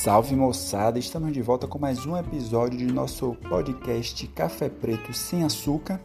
[0.00, 5.42] Salve moçada, estamos de volta com mais um episódio de nosso podcast Café Preto Sem
[5.42, 6.00] Açúcar,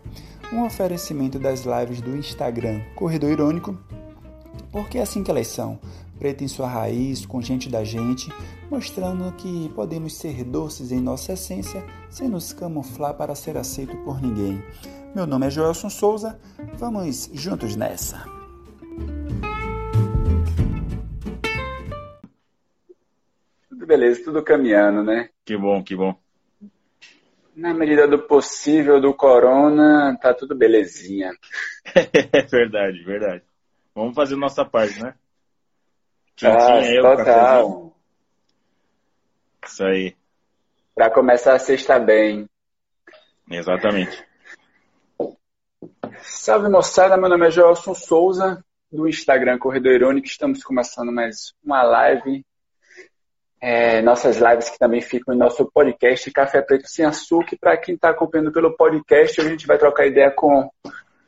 [0.52, 3.78] um oferecimento das lives do Instagram Corredor Irônico,
[4.72, 5.80] porque é assim que elas são,
[6.18, 8.34] preto em sua raiz, com gente da gente,
[8.68, 14.20] mostrando que podemos ser doces em nossa essência sem nos camuflar para ser aceito por
[14.20, 14.60] ninguém.
[15.14, 16.40] Meu nome é Joelson Souza,
[16.80, 18.43] vamos juntos nessa!
[23.94, 25.30] Beleza, tudo caminhando, né?
[25.46, 26.16] Que bom, que bom.
[27.56, 31.32] Na medida do possível do corona, tá tudo belezinha.
[31.96, 33.44] É verdade, verdade.
[33.94, 35.14] Vamos fazer nossa parte, né?
[36.42, 37.96] Ah, eu, total.
[39.64, 40.16] Isso aí.
[40.96, 42.50] Pra começar a sexta bem.
[43.52, 44.26] Exatamente.
[46.22, 50.26] Salve moçada, meu nome é Joelson Souza, do Instagram Corredor Irônico.
[50.26, 52.44] Estamos começando mais uma live.
[53.66, 57.56] É, nossas lives que também ficam em nosso podcast Café Preto Sem Açúcar.
[57.58, 60.70] Para quem está acompanhando pelo podcast, a gente vai trocar ideia com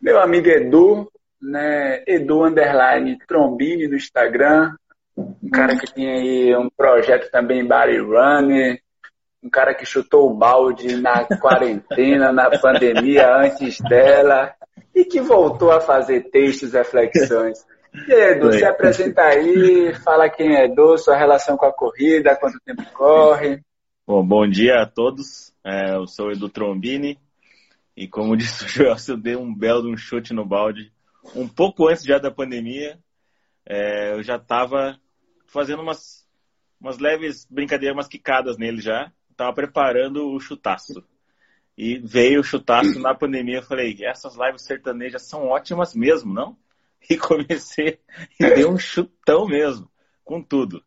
[0.02, 1.10] meu amigo Edu,
[1.42, 2.04] né?
[2.06, 4.76] Edu Underline Trombini do Instagram.
[5.18, 8.82] Um cara que tem aí um projeto também Body Runner,
[9.42, 14.54] um cara que chutou o balde na quarentena, na pandemia, antes dela,
[14.94, 17.66] e que voltou a fazer textos reflexões.
[18.08, 22.36] E aí, Edu, se apresenta aí, fala quem é Edu, sua relação com a corrida,
[22.36, 23.62] quanto tempo corre.
[24.06, 25.54] Bom, bom dia a todos.
[25.64, 27.20] É, eu sou o Edu Trombini
[27.96, 30.92] e como disse o Joel, eu dei um belo um chute no balde.
[31.36, 33.00] Um pouco antes já da pandemia,
[33.66, 35.00] é, eu já estava
[35.48, 36.28] fazendo umas,
[36.80, 39.12] umas leves brincadeiras, umas quicadas nele já.
[39.32, 41.04] Estava preparando o chutaço.
[41.78, 43.58] E veio o chutaço na pandemia.
[43.58, 46.56] Eu falei, essas lives sertanejas são ótimas mesmo, não?
[47.08, 48.00] E comecei
[48.40, 49.88] e dei um chutão mesmo,
[50.24, 50.84] com tudo.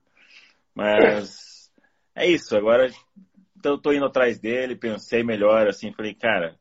[0.74, 1.70] Mas
[2.12, 2.90] é isso, agora
[3.64, 6.58] eu tô indo atrás dele, pensei melhor, assim, falei, cara,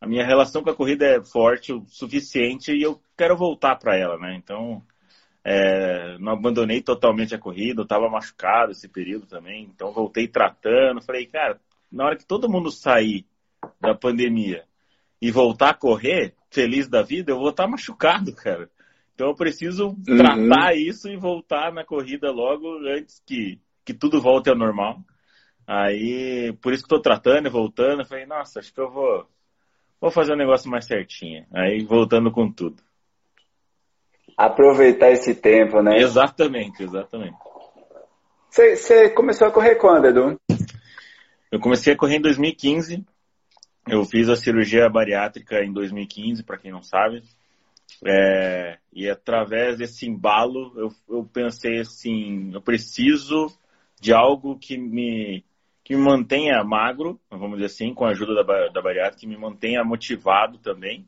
[0.00, 3.96] a minha relação com a corrida é forte o suficiente e eu quero voltar para
[3.96, 4.34] ela, né?
[4.36, 4.82] Então,
[5.44, 11.02] é, não abandonei totalmente a corrida, eu estava machucado esse período também, então voltei tratando.
[11.02, 11.60] Falei, cara,
[11.90, 13.26] na hora que todo mundo sair
[13.80, 14.64] da pandemia
[15.20, 18.70] e voltar a correr, feliz da vida, eu vou estar machucado, cara.
[19.14, 20.16] Então eu preciso uhum.
[20.16, 24.98] tratar isso e voltar na corrida logo antes que, que tudo volte ao normal.
[25.66, 29.26] Aí, por isso que estou tratando e voltando, eu falei, nossa, acho que eu vou,
[30.00, 31.46] vou fazer um negócio mais certinho.
[31.54, 32.82] Aí voltando com tudo.
[34.36, 35.96] Aproveitar esse tempo, né?
[35.96, 37.38] Exatamente, exatamente.
[38.50, 40.40] Você começou a correr quando, Edu?
[41.50, 43.04] Eu comecei a correr em 2015.
[43.88, 47.22] Eu fiz a cirurgia bariátrica em 2015, para quem não sabe.
[48.04, 53.46] É, e através desse embalo, eu, eu, pensei assim: eu preciso
[54.00, 55.44] de algo que me,
[55.82, 59.36] que me mantenha magro, vamos dizer assim, com a ajuda da, da bariátrica, que me
[59.36, 61.06] mantenha motivado também.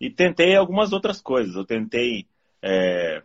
[0.00, 1.54] E tentei algumas outras coisas.
[1.54, 2.26] Eu tentei
[2.62, 3.22] é,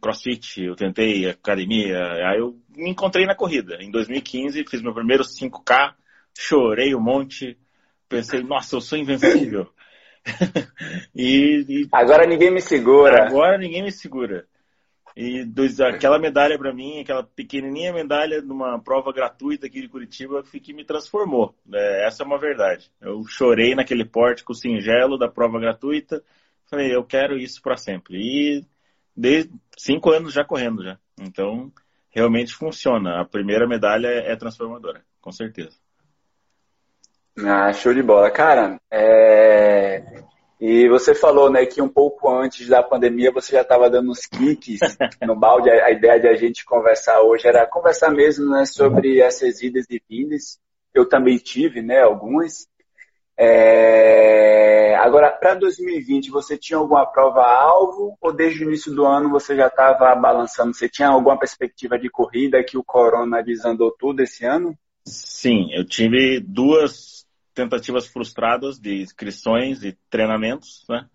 [0.00, 1.98] crossfit, eu tentei academia,
[2.28, 3.76] aí eu me encontrei na corrida.
[3.80, 5.94] Em 2015, fiz meu primeiro 5K,
[6.36, 7.58] chorei um monte,
[8.08, 9.72] pensei, nossa, eu sou invencível.
[11.14, 13.26] e, e, agora ninguém me segura.
[13.26, 14.46] Agora ninguém me segura.
[15.14, 15.46] E
[15.86, 20.84] aquela medalha para mim, aquela pequenininha medalha numa prova gratuita aqui de Curitiba, que me
[20.84, 21.54] transformou.
[21.72, 22.90] É, essa é uma verdade.
[23.00, 26.22] Eu chorei naquele pórtico singelo da prova gratuita.
[26.64, 28.16] Falei, eu quero isso para sempre.
[28.16, 28.66] E
[29.14, 30.98] desde cinco anos já correndo já.
[31.20, 31.70] Então,
[32.10, 33.20] realmente funciona.
[33.20, 35.76] A primeira medalha é transformadora, com certeza.
[37.38, 38.30] Ah, show de bola.
[38.30, 40.04] Cara, é...
[40.60, 44.26] e você falou né, que um pouco antes da pandemia você já estava dando uns
[44.26, 44.80] kicks
[45.22, 45.70] no balde.
[45.70, 50.00] A ideia de a gente conversar hoje era conversar mesmo né, sobre essas idas e
[50.08, 50.58] vindas.
[50.94, 52.68] Eu também tive né, algumas.
[53.36, 54.94] É...
[54.96, 59.68] Agora, para 2020, você tinha alguma prova-alvo ou desde o início do ano você já
[59.68, 60.74] estava balançando?
[60.74, 64.76] Você tinha alguma perspectiva de corrida que o corona desandou tudo esse ano?
[65.04, 71.08] Sim, eu tive duas tentativas frustradas de inscrições e treinamentos, né?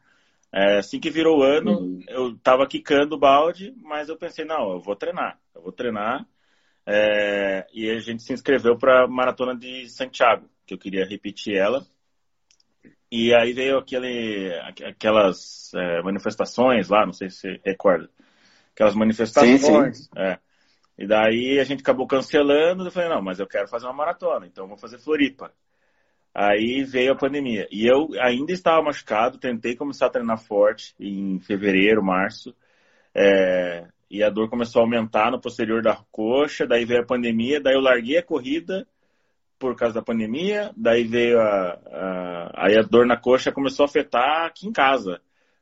[0.52, 2.04] É, assim que virou o ano, uhum.
[2.08, 6.26] eu estava quicando o balde, mas eu pensei, não, eu vou treinar, eu vou treinar.
[6.86, 11.56] É, e a gente se inscreveu para a Maratona de Santiago, que eu queria repetir
[11.56, 11.86] ela.
[13.12, 14.54] E aí veio aquele,
[14.86, 18.10] aquelas é, manifestações lá, não sei se você recorda.
[18.74, 19.98] Aquelas manifestações.
[19.98, 20.10] Sim, sim.
[20.16, 20.40] É.
[20.98, 22.86] E daí a gente acabou cancelando.
[22.86, 25.54] Eu falei, não, mas eu quero fazer uma maratona, então vou fazer Floripa.
[26.34, 27.68] Aí veio a pandemia.
[27.72, 32.56] E eu ainda estava machucado, tentei começar a treinar forte em fevereiro, março.
[33.16, 37.60] É, e a dor começou a aumentar no posterior da coxa, daí veio a pandemia,
[37.60, 38.88] daí eu larguei a corrida
[39.60, 43.88] por causa da pandemia, daí veio a, a aí a dor na coxa começou a
[43.88, 45.20] afetar aqui em casa.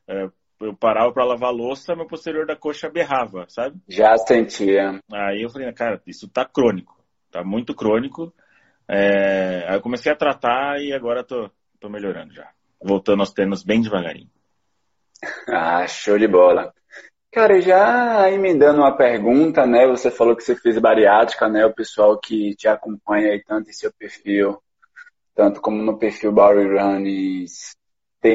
[0.08, 0.30] É,
[0.66, 3.78] eu parava para lavar louça, meu posterior da coxa berrava, sabe?
[3.88, 5.00] Já sentia.
[5.12, 6.98] Aí eu falei, cara, isso tá crônico,
[7.32, 8.34] tá muito crônico.
[8.88, 12.50] É, aí eu comecei a tratar e agora tô, tô melhorando já.
[12.82, 14.30] Voltando aos treinos bem devagarinho.
[15.50, 16.74] Ah, show de bola.
[17.32, 19.86] Cara, já emendando uma pergunta, né?
[19.88, 21.66] Você falou que você fez bariátrica, né?
[21.66, 24.58] O pessoal que te acompanha aí tanto em seu perfil,
[25.36, 27.76] tanto como no perfil Body Runners,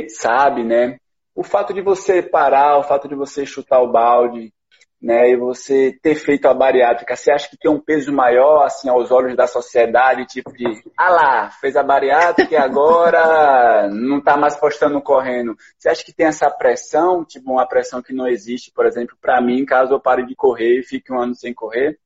[0.09, 0.99] sabe, né?
[1.35, 4.53] O fato de você parar, o fato de você chutar o balde,
[5.01, 8.89] né, e você ter feito a bariátrica, você acha que tem um peso maior, assim,
[8.91, 10.67] aos olhos da sociedade, tipo de,
[10.97, 15.57] ah lá, fez a bariátrica e agora não está mais postando correndo.
[15.79, 19.41] Você acha que tem essa pressão, tipo uma pressão que não existe, por exemplo, para
[19.41, 21.99] mim, caso eu pare de correr e fique um ano sem correr?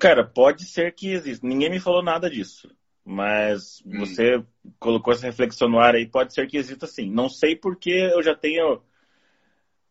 [0.00, 1.46] Cara, pode ser que exista.
[1.46, 2.68] Ninguém me falou nada disso.
[3.04, 3.98] Mas hum.
[3.98, 4.42] você
[4.78, 7.10] colocou essa reflexão no ar aí, pode ser que exista sim.
[7.10, 8.80] Não sei porque eu já tenho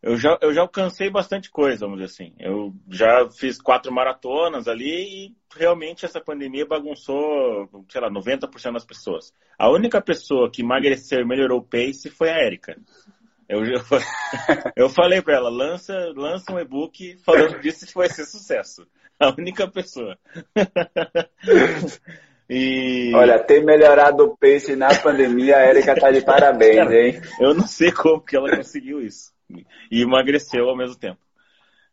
[0.02, 2.34] eu já, eu já alcancei bastante coisa, vamos dizer assim.
[2.36, 8.84] Eu já fiz quatro maratonas ali e realmente essa pandemia bagunçou, sei lá, 90% das
[8.84, 9.32] pessoas.
[9.56, 12.76] A única pessoa que emagreceu e melhorou o pace foi a Érica.
[13.48, 13.80] Eu, eu,
[14.74, 18.84] eu falei para ela, lança, lança um e-book falando disso e vai ser sucesso.
[19.20, 20.18] A única pessoa.
[22.54, 23.14] E...
[23.14, 27.22] Olha, ter melhorado o pace na pandemia, a Erika tá de parabéns, hein?
[27.40, 29.32] Eu não sei como que ela conseguiu isso
[29.90, 31.18] e emagreceu ao mesmo tempo.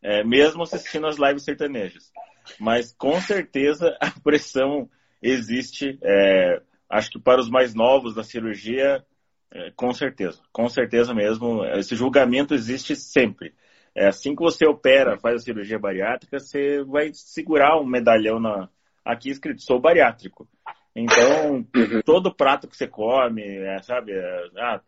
[0.02, 2.12] É, mesmo assistindo as lives sertanejas.
[2.58, 4.86] Mas com certeza a pressão
[5.22, 5.98] existe.
[6.02, 6.60] É,
[6.90, 9.02] acho que para os mais novos da cirurgia,
[9.50, 11.64] é, com certeza, com certeza mesmo.
[11.64, 13.54] Esse julgamento existe sempre.
[13.94, 18.68] É assim que você opera, faz a cirurgia bariátrica, você vai segurar um medalhão na,
[19.04, 20.48] aqui escrito, sou bariátrico.
[20.94, 22.02] Então, uhum.
[22.04, 24.80] todo prato que você come, é, sabe, é, ah,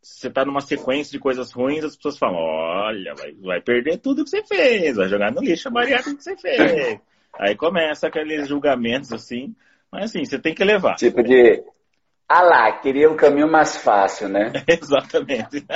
[0.00, 4.24] você tá numa sequência de coisas ruins, as pessoas falam, olha, vai, vai perder tudo
[4.24, 6.58] que você fez, vai jogar no lixo a bariátrica que você fez.
[7.38, 9.54] Aí começa aqueles julgamentos assim,
[9.90, 10.94] mas assim, você tem que levar.
[10.94, 11.62] Tipo de,
[12.28, 14.52] ah lá, queria um caminho mais fácil, né?
[14.68, 15.66] Exatamente.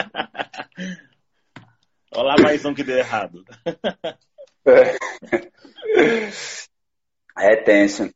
[2.15, 3.43] Olha lá mais um que deu errado.
[7.39, 8.11] É tenso.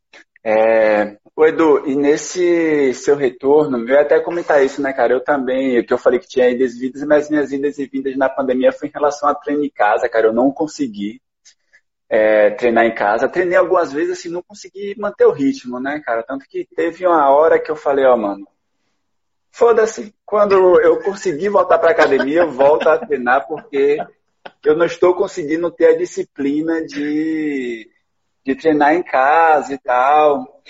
[0.44, 5.12] É, o Edu, e nesse seu retorno, eu ia até comentar isso, né, cara?
[5.12, 8.16] Eu também, que eu falei que tinha idas e vindas, mas minhas idas e vindas
[8.16, 10.28] na pandemia foi em relação a treino em casa, cara.
[10.28, 11.20] Eu não consegui
[12.08, 13.28] é, treinar em casa.
[13.28, 16.22] Treinei algumas vezes, assim, não consegui manter o ritmo, né, cara?
[16.22, 18.46] Tanto que teve uma hora que eu falei, ó, oh, mano,
[19.50, 23.98] foda-se, quando eu conseguir voltar pra academia, eu volto a treinar, porque
[24.64, 27.90] eu não estou conseguindo ter a disciplina de
[28.46, 30.62] de treinar em casa e tal.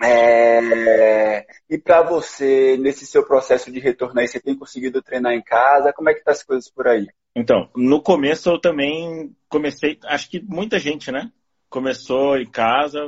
[0.00, 1.44] É...
[1.68, 5.92] E para você, nesse seu processo de retorno aí, você tem conseguido treinar em casa?
[5.92, 7.08] Como é que tá as coisas por aí?
[7.34, 11.30] Então, no começo eu também comecei, acho que muita gente, né?
[11.68, 12.98] Começou em casa,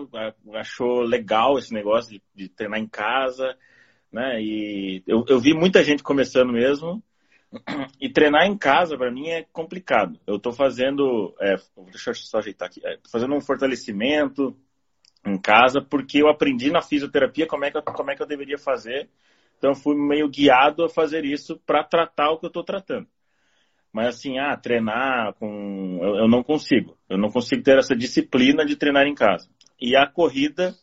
[0.55, 3.57] achou legal esse negócio de, de treinar em casa,
[4.13, 4.41] né?
[4.41, 7.03] E eu, eu vi muita gente começando mesmo.
[8.01, 10.19] E treinar em casa, para mim, é complicado.
[10.27, 11.35] Eu estou fazendo.
[11.41, 11.57] É,
[11.91, 12.81] deixa eu só ajeitar aqui.
[12.85, 14.57] É, fazendo um fortalecimento
[15.27, 18.27] em casa, porque eu aprendi na fisioterapia como é que eu, como é que eu
[18.27, 19.09] deveria fazer.
[19.59, 23.07] Então, fui meio guiado a fazer isso para tratar o que eu estou tratando.
[23.93, 25.99] Mas, assim, ah, treinar com.
[26.03, 26.97] Eu, eu não consigo.
[27.09, 29.49] Eu não consigo ter essa disciplina de treinar em casa.
[29.81, 30.75] E a corrida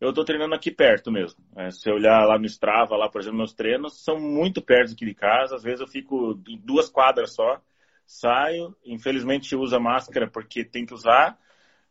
[0.00, 1.42] eu estou treinando aqui perto mesmo.
[1.56, 4.92] É, se eu olhar lá no Strava, lá, por exemplo, meus treinos são muito perto
[4.92, 5.56] aqui de casa.
[5.56, 7.60] Às vezes eu fico em duas quadras só,
[8.06, 11.38] saio, infelizmente uso a máscara porque tem que usar.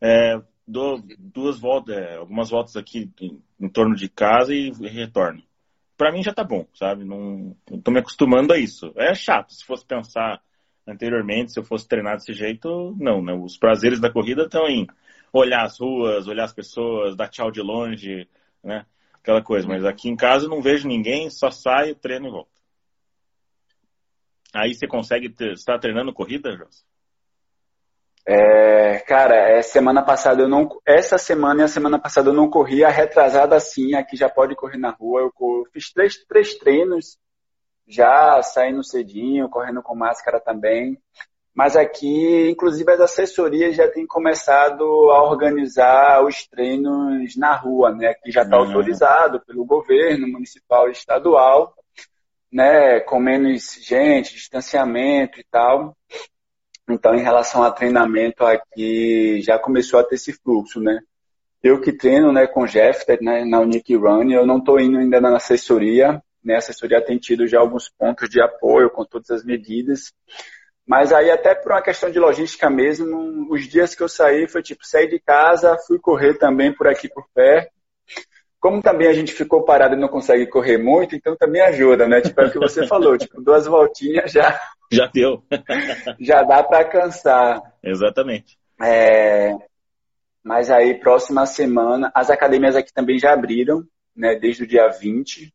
[0.00, 5.42] É, dou duas voltas, é, algumas voltas aqui em, em, torno de casa e, retorno.
[5.96, 7.04] Para mim já tá bom, sabe?
[7.04, 8.92] Não, estou me acostumando a isso.
[8.96, 10.42] É chato, se fosse pensar
[10.86, 13.32] anteriormente, se eu fosse treinar desse jeito, não, né?
[13.32, 14.86] Os prazeres da corrida estão em
[15.38, 18.28] olhar as ruas, olhar as pessoas, dar tchau de longe,
[18.62, 18.86] né?
[19.14, 19.66] Aquela coisa.
[19.66, 22.54] Mas aqui em casa eu não vejo ninguém, só saio, treino e volto.
[24.54, 26.84] Aí você consegue estar treinando corrida, José?
[28.26, 30.68] É, cara, é, semana passada eu não.
[30.86, 34.54] Essa semana e a semana passada eu não corri, a retrasada sim, aqui já pode
[34.54, 35.20] correr na rua.
[35.20, 37.18] Eu, eu fiz três, três treinos,
[37.86, 40.98] já saindo cedinho, correndo com máscara também.
[41.54, 44.82] Mas aqui, inclusive, as assessorias já têm começado
[45.12, 48.12] a organizar os treinos na rua, né?
[48.14, 48.66] Que já está uhum.
[48.66, 51.72] autorizado pelo governo municipal e estadual,
[52.52, 52.98] né?
[53.00, 55.96] Com menos gente, distanciamento e tal.
[56.88, 60.98] Então, em relação a treinamento aqui, já começou a ter esse fluxo, né?
[61.62, 65.18] Eu que treino, né, com Jeffter, né, na Unique Run, eu não estou indo ainda
[65.18, 66.56] na assessoria, né?
[66.56, 70.12] A assessoria tem tido já alguns pontos de apoio com todas as medidas.
[70.86, 74.62] Mas aí até por uma questão de logística mesmo, os dias que eu saí foi
[74.62, 77.72] tipo, sair de casa, fui correr também por aqui por perto.
[78.60, 82.20] Como também a gente ficou parado e não consegue correr muito, então também ajuda, né?
[82.20, 84.58] Tipo, é o que você falou, tipo, duas voltinhas já...
[84.92, 85.42] Já deu.
[86.20, 87.60] já dá para cansar.
[87.82, 88.56] Exatamente.
[88.80, 89.56] É,
[90.44, 93.82] mas aí, próxima semana, as academias aqui também já abriram,
[94.14, 94.36] né?
[94.36, 95.52] Desde o dia 20.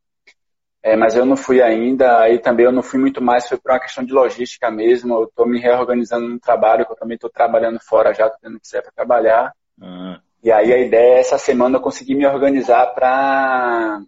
[0.81, 3.71] É, mas eu não fui ainda, aí também eu não fui muito mais, foi por
[3.71, 5.13] uma questão de logística mesmo.
[5.13, 8.59] Eu estou me reorganizando no trabalho, que eu também estou trabalhando fora já, estou tendo
[8.59, 9.53] que sair para trabalhar.
[9.79, 10.17] Uhum.
[10.41, 14.01] E aí a ideia é essa semana eu conseguir me organizar para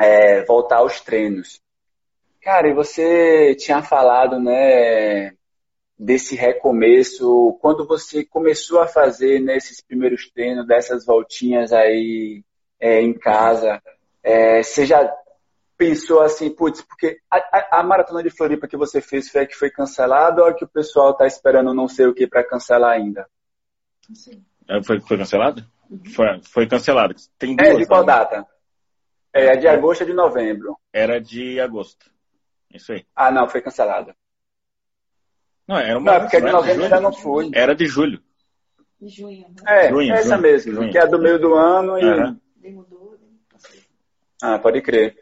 [0.00, 1.60] é, voltar aos treinos.
[2.42, 5.32] Cara, e você tinha falado, né,
[5.96, 12.42] desse recomeço, quando você começou a fazer nesses né, primeiros treinos, dessas voltinhas aí
[12.80, 13.80] é, em casa,
[14.22, 15.04] é, você já
[15.80, 19.46] pensou assim, putz, porque a, a, a, maratona de Floripa que você fez foi a
[19.46, 22.44] que foi cancelada ou a que o pessoal está esperando não sei o que para
[22.44, 23.26] cancelar ainda?
[24.12, 24.44] Sim.
[24.68, 25.66] É, foi, foi cancelada?
[25.88, 26.04] Uhum.
[26.14, 27.14] Foi, foi cancelada.
[27.38, 28.08] Tem duas, é, de qual né?
[28.08, 28.46] data?
[29.32, 30.76] É, é de agosto ou de novembro?
[30.92, 32.10] Era de agosto.
[32.70, 33.06] Isso aí.
[33.16, 34.14] Ah, não, foi cancelada.
[35.66, 36.12] Não, era uma.
[36.12, 37.50] Não, porque de novembro já não foi.
[37.54, 38.22] Era de julho.
[39.00, 39.46] De junho.
[39.62, 39.86] Né?
[39.86, 40.92] É, junho, essa junho, mesmo, junho.
[40.92, 42.04] que é do meio do ano e.
[42.04, 42.38] Uhum.
[44.42, 45.19] Ah, pode crer.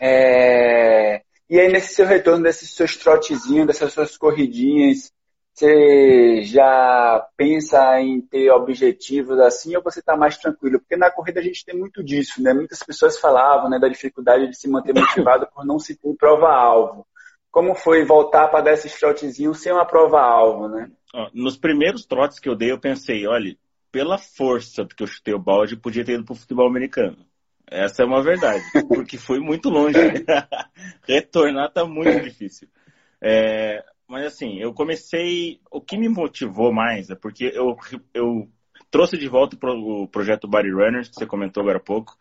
[0.00, 1.22] É...
[1.48, 5.12] E aí, nesse seu retorno, desses seus trotezinhos, dessas suas corridinhas,
[5.54, 10.80] você já pensa em ter objetivos assim ou você está mais tranquilo?
[10.80, 12.52] Porque na corrida a gente tem muito disso, né?
[12.52, 17.06] Muitas pessoas falavam né, da dificuldade de se manter motivado por não se ter prova-alvo.
[17.52, 20.90] Como foi voltar para dar esses trotezinhos sem uma prova-alvo, né?
[21.32, 23.56] Nos primeiros trotes que eu dei, eu pensei, olha,
[23.92, 27.24] pela força que eu chutei o balde, podia ter ido para o futebol americano.
[27.70, 29.98] Essa é uma verdade, porque foi muito longe.
[31.08, 32.68] Retornar tá muito difícil.
[33.20, 35.60] É, mas assim, eu comecei.
[35.70, 37.76] O que me motivou mais é porque eu,
[38.12, 38.48] eu
[38.90, 42.16] trouxe de volta o projeto Body Runners, que você comentou agora há pouco,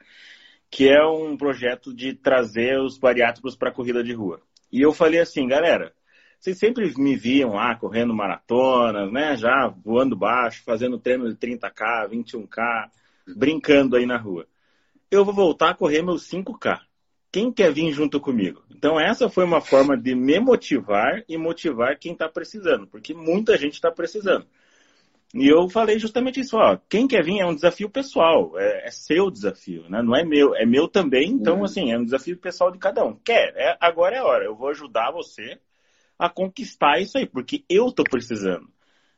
[0.71, 4.41] que é um projeto de trazer os bariátricos para a corrida de rua.
[4.71, 5.93] E eu falei assim, galera,
[6.39, 9.35] vocês sempre me viam lá correndo maratonas, né?
[9.35, 12.89] Já voando baixo, fazendo treino de 30K, 21K,
[13.35, 14.47] brincando aí na rua
[15.13, 16.79] eu vou voltar a correr meus 5K.
[17.31, 18.63] Quem quer vir junto comigo?
[18.75, 23.57] Então, essa foi uma forma de me motivar e motivar quem está precisando, porque muita
[23.57, 24.47] gente está precisando.
[25.35, 28.91] E eu falei justamente isso, ó, quem quer vir é um desafio pessoal, é, é
[28.91, 30.01] seu desafio, né?
[30.03, 31.63] não é meu, é meu também, então uhum.
[31.63, 33.15] assim, é um desafio pessoal de cada um.
[33.15, 35.59] Quer, é, agora é a hora, eu vou ajudar você
[36.19, 38.67] a conquistar isso aí, porque eu tô precisando.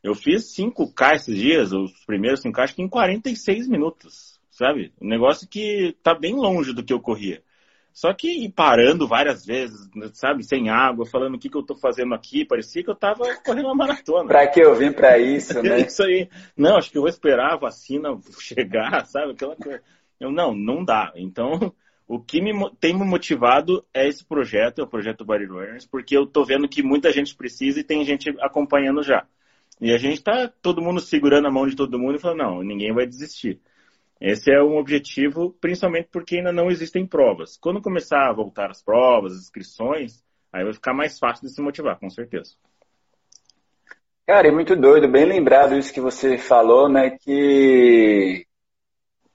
[0.02, 4.94] Eu fiz 5K esses dias, os primeiros 5K, acho que em 46 minutos sabe?
[5.02, 7.44] Um negócio que tá bem longe do que eu corria.
[7.92, 12.14] Só que parando várias vezes, sabe, sem água, falando o que, que eu tô fazendo
[12.14, 14.28] aqui, parecia que eu tava correndo uma maratona.
[14.28, 15.80] pra que eu vim pra isso, né?
[15.88, 16.30] isso aí.
[16.58, 19.34] Não, acho que eu vou esperar a vacina chegar, sabe?
[19.34, 19.82] Aquela coisa.
[20.20, 21.12] Eu, não, não dá.
[21.16, 21.74] Então,
[22.08, 26.18] o que me, tem me motivado é esse projeto, é o projeto Body Runners, porque
[26.18, 29.26] eu tô vendo que muita gente precisa e tem gente acompanhando já.
[29.82, 32.64] E a gente tá todo mundo segurando a mão de todo mundo e falando, não,
[32.64, 33.60] ninguém vai desistir.
[34.20, 37.58] Esse é um objetivo, principalmente porque ainda não existem provas.
[37.58, 41.62] Quando começar a voltar as provas, as inscrições, aí vai ficar mais fácil de se
[41.62, 42.52] motivar, com certeza.
[44.26, 47.12] Cara, é muito doido, bem lembrado isso que você falou, né?
[47.22, 48.46] Que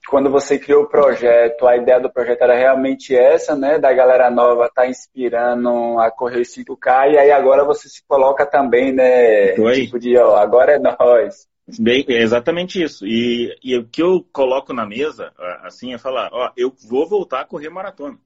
[0.09, 3.79] quando você criou o projeto, a ideia do projeto era realmente essa, né?
[3.79, 8.91] Da galera nova tá inspirando a correr 5K, e aí agora você se coloca também,
[8.91, 9.53] né?
[9.85, 11.47] Tipo de, ó, agora é nós.
[11.79, 13.05] Bem, é exatamente isso.
[13.05, 15.31] E, e, o que eu coloco na mesa,
[15.63, 18.17] assim, é falar, ó, eu vou voltar a correr maratona.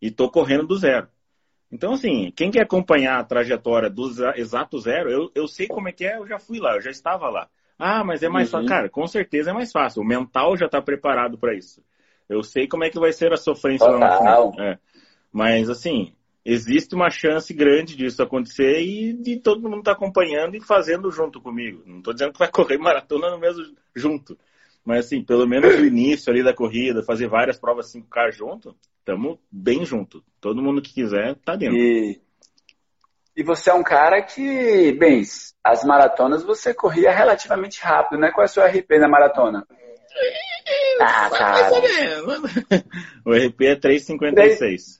[0.00, 1.08] E tô correndo do zero.
[1.70, 5.92] Então, assim, quem quer acompanhar a trajetória do exato zero, eu, eu sei como é
[5.92, 7.48] que é, eu já fui lá, eu já estava lá.
[7.78, 8.60] Ah, mas é mais uhum.
[8.60, 8.68] fácil.
[8.68, 10.02] Cara, com certeza é mais fácil.
[10.02, 11.82] O mental já está preparado para isso.
[12.28, 14.00] Eu sei como é que vai ser a sofrência Total.
[14.00, 14.52] lá no final.
[14.58, 14.78] É.
[15.32, 16.12] Mas, assim,
[16.44, 21.10] existe uma chance grande disso acontecer e de todo mundo estar tá acompanhando e fazendo
[21.10, 21.82] junto comigo.
[21.86, 24.38] Não estou dizendo que vai correr maratona no mesmo junto.
[24.84, 29.38] Mas assim, pelo menos no início ali da corrida, fazer várias provas 5K junto, estamos
[29.50, 30.24] bem junto.
[30.40, 31.76] Todo mundo que quiser tá dentro.
[31.76, 32.18] E,
[33.36, 35.22] e você é um cara que, bem,
[35.62, 38.30] as maratonas você corria relativamente rápido, né?
[38.32, 39.66] Qual é o seu RP na maratona?
[41.00, 41.70] Ah, cara.
[43.24, 44.98] O RP é 3,56.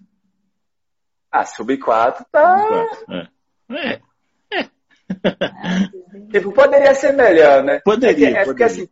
[1.31, 2.87] Ah, sub 4 tá.
[3.09, 3.29] É.
[3.75, 4.01] é.
[4.53, 4.71] é.
[6.33, 7.81] tipo, poderia ser melhor, né?
[7.85, 8.39] Poderia.
[8.39, 8.89] É, é porque assim,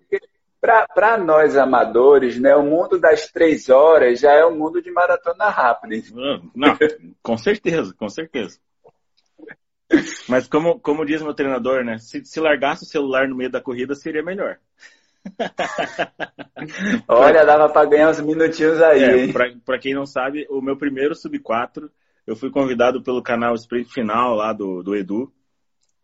[0.60, 5.48] para nós amadores, né, o mundo das três horas já é um mundo de maratona
[5.48, 5.96] rápida.
[6.54, 6.76] Não,
[7.22, 8.58] com certeza, com certeza.
[10.28, 11.98] Mas como, como diz meu treinador, né?
[11.98, 14.58] Se, se largasse o celular no meio da corrida, seria melhor.
[17.08, 19.30] Olha, dava para ganhar uns minutinhos aí.
[19.30, 19.32] É,
[19.64, 21.90] para quem não sabe, o meu primeiro sub 4,
[22.28, 25.32] eu fui convidado pelo canal Sprint Final lá do, do Edu.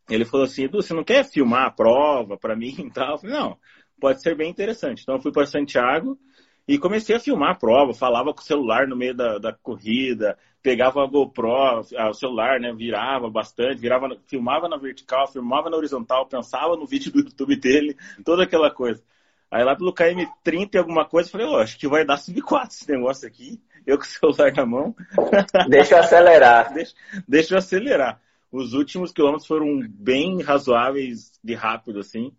[0.09, 3.13] Ele falou assim: Edu, você não quer filmar a prova para mim e tal?
[3.13, 3.59] Eu falei, não,
[4.01, 5.03] pode ser bem interessante.
[5.03, 6.19] Então eu fui para Santiago
[6.67, 10.39] e comecei a filmar a prova, falava com o celular no meio da, da corrida,
[10.63, 16.27] pegava a GoPro, o celular, né, virava bastante, virava, filmava na vertical, filmava na horizontal,
[16.27, 19.05] pensava no vídeo do YouTube dele, toda aquela coisa.
[19.51, 22.69] Aí lá pelo KM30 e alguma coisa, falei, oh, acho que vai dar sub 4
[22.71, 24.95] esse negócio aqui, eu com o celular na mão.
[25.69, 26.73] Deixa eu acelerar.
[26.75, 26.95] deixa,
[27.27, 28.21] deixa eu acelerar.
[28.51, 32.33] Os últimos quilômetros foram bem razoáveis de rápido, assim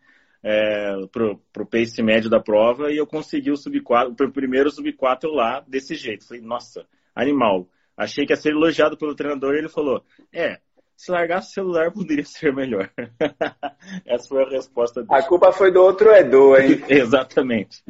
[0.45, 4.69] é, pro, pro pace médio da prova e eu consegui o sub 4, o primeiro
[4.69, 6.27] sub 4 lá desse jeito.
[6.27, 6.85] Falei, nossa,
[7.15, 7.67] animal.
[7.97, 10.59] Achei que ia ser elogiado pelo treinador e ele falou, é,
[10.95, 12.91] se largasse o celular poderia ser melhor.
[14.05, 15.19] Essa foi a resposta dele.
[15.19, 16.79] A culpa foi do outro Edu, hein?
[16.89, 17.83] Exatamente.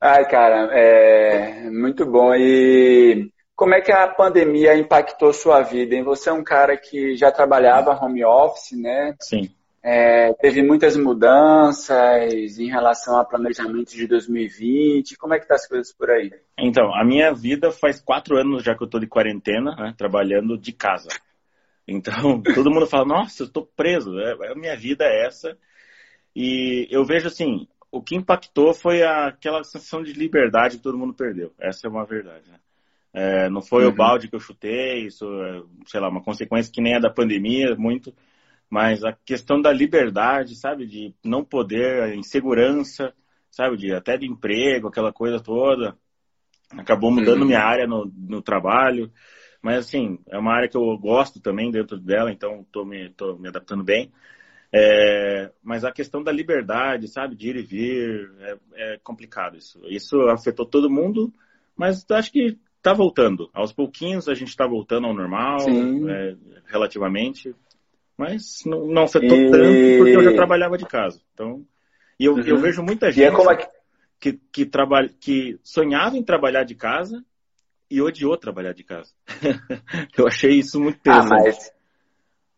[0.00, 2.34] Ai, cara, é muito bom.
[2.34, 5.94] E como é que a pandemia impactou sua vida?
[5.94, 6.02] Hein?
[6.02, 9.14] Você é um cara que já trabalhava home office, né?
[9.20, 9.50] Sim.
[9.86, 15.16] É, teve muitas mudanças em relação ao planejamento de 2020.
[15.16, 16.32] Como é que tá as coisas por aí?
[16.58, 20.56] Então, a minha vida faz quatro anos já que eu estou de quarentena, né, trabalhando
[20.56, 21.10] de casa.
[21.86, 24.18] Então, todo mundo fala, nossa, eu estou preso.
[24.18, 25.56] É, a minha vida é essa.
[26.34, 31.14] E eu vejo assim, o que impactou foi aquela sensação de liberdade que todo mundo
[31.14, 31.52] perdeu.
[31.60, 32.50] Essa é uma verdade.
[32.50, 32.58] Né?
[33.12, 33.90] É, não foi uhum.
[33.90, 37.08] o balde que eu chutei, isso, é, sei lá, uma consequência que nem é da
[37.08, 38.12] pandemia, muito.
[38.68, 43.14] Mas a questão da liberdade, sabe, de não poder, a insegurança,
[43.48, 45.96] sabe, de até de emprego, aquela coisa toda,
[46.76, 47.46] acabou mudando uhum.
[47.46, 49.12] minha área no, no trabalho.
[49.62, 53.36] Mas, assim, é uma área que eu gosto também dentro dela, então estou me, tô
[53.36, 54.12] me adaptando bem.
[54.76, 59.80] É, mas a questão da liberdade, sabe, de ir e vir, é, é complicado isso.
[59.88, 61.32] Isso afetou todo mundo,
[61.76, 63.48] mas acho que está voltando.
[63.54, 67.54] Aos pouquinhos a gente está voltando ao normal, é, relativamente.
[68.18, 69.50] Mas não, não afetou e...
[69.50, 71.20] tanto porque eu já trabalhava de casa.
[71.32, 71.64] Então,
[72.18, 72.40] e eu, uhum.
[72.40, 74.38] eu vejo muita gente é que...
[74.50, 77.22] Que, trabalha, que sonhava em trabalhar de casa
[77.90, 79.12] e odiou trabalhar de casa.
[80.16, 81.32] eu achei isso muito interessante.
[81.32, 81.72] Ah, mas,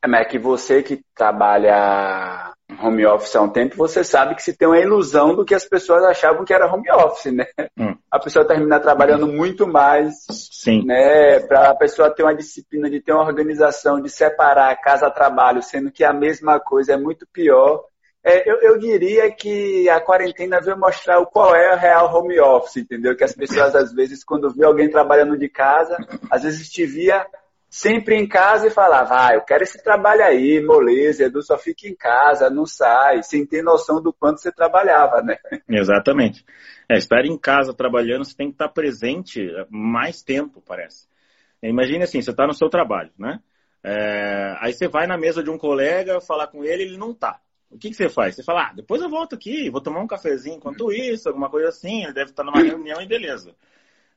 [0.06, 4.42] é, mas é que você que trabalha home office há um tempo, você sabe que
[4.42, 7.46] se tem uma ilusão do que as pessoas achavam que era home office, né?
[7.78, 7.96] Hum.
[8.10, 10.84] A pessoa termina trabalhando muito mais, Sim.
[10.84, 11.40] né?
[11.40, 16.04] Para a pessoa ter uma disciplina de ter uma organização, de separar casa-trabalho, sendo que
[16.04, 17.84] a mesma coisa é muito pior.
[18.24, 22.40] É, eu, eu, diria que a quarentena veio mostrar o qual é o real home
[22.40, 23.16] office, entendeu?
[23.16, 25.96] Que as pessoas, às vezes, quando vê alguém trabalhando de casa,
[26.28, 27.24] às vezes te via
[27.68, 31.86] sempre em casa e falava, ah, eu quero esse trabalho aí, moleza, Edu só fica
[31.88, 35.36] em casa, não sai, sem ter noção do quanto você trabalhava, né?
[35.68, 36.44] Exatamente.
[36.88, 41.06] É, estar em casa trabalhando, você tem que estar presente mais tempo, parece.
[41.62, 43.40] Imagine assim, você está no seu trabalho, né?
[43.82, 47.40] É, aí você vai na mesa de um colega falar com ele, ele não tá.
[47.70, 48.34] O que, que você faz?
[48.34, 51.68] Você fala, ah, depois eu volto aqui, vou tomar um cafezinho enquanto isso, alguma coisa
[51.68, 53.54] assim, ele deve estar numa reunião e beleza.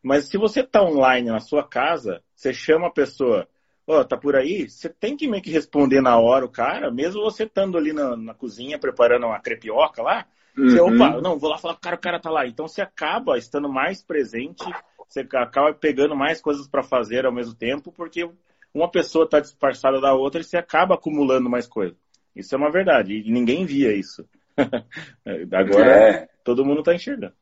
[0.01, 3.47] Mas se você está online na sua casa, você chama a pessoa,
[3.85, 6.89] ó, oh, tá por aí, você tem que meio que responder na hora o cara,
[6.89, 10.25] mesmo você estando ali na, na cozinha preparando uma crepioca lá,
[10.57, 10.69] uhum.
[10.69, 12.47] você, opa, não, vou lá falar com o cara, o cara tá lá.
[12.47, 14.63] Então você acaba estando mais presente,
[15.07, 18.29] você acaba pegando mais coisas para fazer ao mesmo tempo, porque
[18.73, 21.95] uma pessoa está disfarçada da outra e você acaba acumulando mais coisa.
[22.35, 24.25] Isso é uma verdade, e ninguém via isso.
[25.51, 26.29] Agora é.
[26.43, 27.33] todo mundo está enxergando.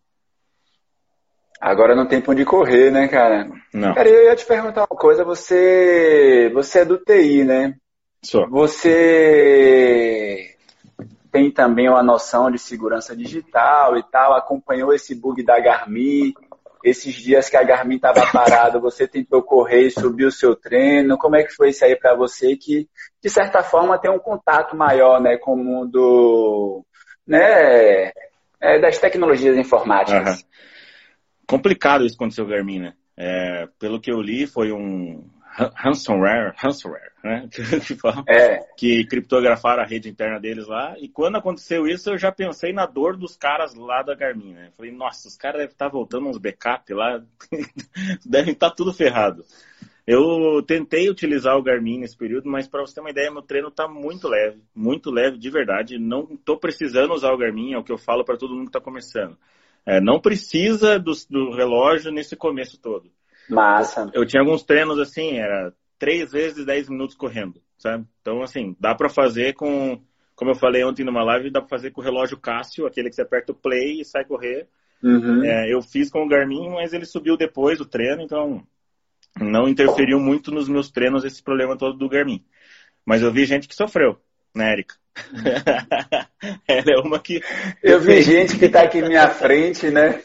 [1.60, 3.50] Agora não tem pra onde correr, né, cara?
[3.74, 3.94] Não.
[3.94, 5.24] Cara, eu ia te perguntar uma coisa.
[5.24, 7.74] Você, você é do TI, né?
[8.24, 8.48] Sou.
[8.50, 10.56] Você
[11.32, 14.34] tem também uma noção de segurança digital e tal.
[14.34, 16.34] Acompanhou esse bug da Garmin.
[16.84, 21.18] Esses dias que a Garmin estava parada, você tentou correr e subir o seu treino.
[21.18, 22.56] Como é que foi isso aí para você?
[22.56, 22.88] Que,
[23.22, 26.86] de certa forma, tem um contato maior né, com o mundo
[27.26, 28.12] né,
[28.62, 30.42] é, das tecnologias informáticas.
[30.42, 30.48] Uhum
[31.48, 32.94] complicado isso acontecer com o Garmin, né?
[33.16, 35.28] É, pelo que eu li, foi um
[35.76, 37.50] ransomware, ransomware, né?
[37.52, 38.60] que, é.
[38.78, 40.96] que criptografaram a rede interna deles lá.
[41.00, 44.70] E quando aconteceu isso, eu já pensei na dor dos caras lá da Garmin, né?
[44.76, 47.24] Falei, nossa, os caras devem estar voltando uns backup lá,
[48.24, 49.44] devem estar tudo ferrado.
[50.06, 53.68] Eu tentei utilizar o Garmin nesse período, mas para você ter uma ideia, meu treino
[53.68, 55.98] está muito leve, muito leve de verdade.
[55.98, 58.70] Não estou precisando usar o Garmin, é o que eu falo para todo mundo que
[58.70, 59.38] está começando.
[59.88, 63.10] É, não precisa do, do, relógio nesse começo todo.
[63.50, 64.12] Massa.
[64.14, 68.06] Eu, tinha alguns treinos assim, era três vezes 10 minutos correndo, sabe?
[68.22, 70.02] Então, assim, dá para fazer com,
[70.36, 73.16] como eu falei ontem numa live, dá para fazer com o relógio Cássio, aquele que
[73.16, 74.68] você aperta o play e sai correr.
[75.02, 75.42] Uhum.
[75.46, 78.68] É, eu fiz com o Garmin, mas ele subiu depois do treino, então
[79.40, 82.44] não interferiu muito nos meus treinos esse problema todo do Garmin.
[83.06, 84.20] Mas eu vi gente que sofreu,
[84.58, 84.96] né, Erika?
[86.68, 87.42] Ela é uma que.
[87.82, 90.22] Eu vi gente que está aqui na minha frente, né?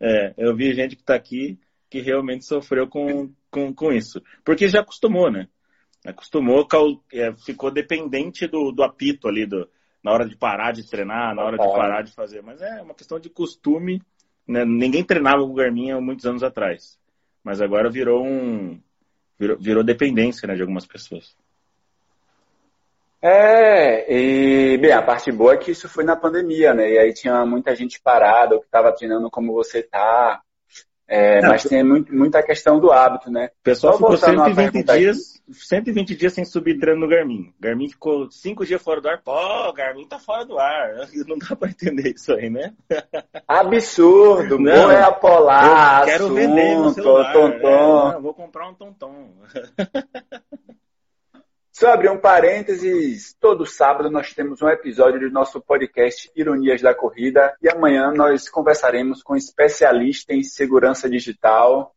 [0.00, 1.58] É, eu vi gente que está aqui
[1.90, 4.22] que realmente sofreu com, com, com isso.
[4.44, 5.48] Porque já acostumou, né?
[6.06, 6.66] Acostumou,
[7.12, 9.68] é, ficou dependente do, do apito ali, do,
[10.02, 12.42] na hora de parar de treinar, na hora de parar de fazer.
[12.42, 14.00] Mas é uma questão de costume.
[14.46, 14.64] Né?
[14.64, 16.98] Ninguém treinava com o Garmin há muitos anos atrás.
[17.42, 18.80] Mas agora virou um.
[19.38, 21.36] Virou, virou dependência né, de algumas pessoas.
[23.22, 26.90] É, e bem, a parte boa é que isso foi na pandemia, né?
[26.90, 30.40] E aí tinha muita gente parada, ou que estava treinando como você tá.
[31.06, 33.46] É, mas tem muito, muita questão do hábito, né?
[33.46, 37.52] O pessoal ficou 120 dias, 120 dias sem subir treino no Garmin.
[37.58, 39.20] Garmin ficou 5 dias fora do ar.
[39.20, 41.08] Pô, Garmin tá fora do ar.
[41.26, 42.72] Não dá pra entender isso aí, né?
[43.46, 44.56] Absurdo.
[44.56, 47.32] Não, é apolar, quero assunto, vender no celular.
[47.32, 48.12] Tom, tom.
[48.12, 49.32] É, vou comprar um tom-tom.
[51.80, 56.94] Só abrir um parênteses, todo sábado nós temos um episódio do nosso podcast Ironias da
[56.94, 61.94] Corrida e amanhã nós conversaremos com um especialista em segurança digital,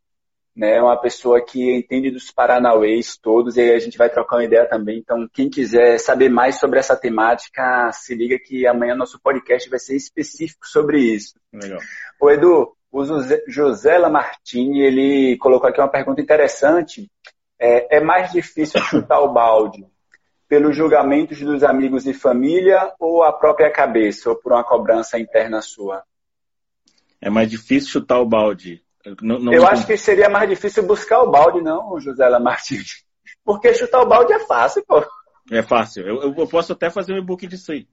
[0.56, 4.44] né, uma pessoa que entende dos paranauês todos e aí a gente vai trocar uma
[4.44, 5.00] ideia também.
[5.00, 9.78] Então, quem quiser saber mais sobre essa temática, se liga que amanhã nosso podcast vai
[9.78, 11.34] ser específico sobre isso.
[11.52, 11.80] Legal.
[12.18, 13.04] O Edu, o
[13.48, 17.06] José Lamartine, ele colocou aqui uma pergunta interessante
[17.58, 19.86] é, é mais difícil chutar o balde
[20.48, 25.62] pelos julgamentos dos amigos e família ou a própria cabeça, ou por uma cobrança interna
[25.62, 26.04] sua?
[27.20, 28.82] É mais difícil chutar o balde.
[29.20, 29.52] Não, não...
[29.52, 32.84] Eu acho que seria mais difícil buscar o balde, não, José Lamartine.
[33.44, 35.04] Porque chutar o balde é fácil, pô.
[35.50, 36.06] É fácil.
[36.06, 37.86] Eu, eu posso até fazer um e-book disso aí.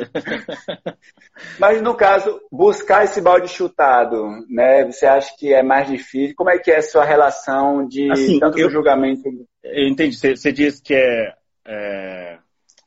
[1.58, 4.84] Mas no caso, buscar esse balde chutado, né?
[4.84, 6.34] Você acha que é mais difícil?
[6.36, 9.22] Como é que é a sua relação de assim, tanto eu, do julgamento?
[9.62, 10.16] Eu entendi.
[10.16, 11.34] Você, você diz que é,
[11.66, 12.38] é,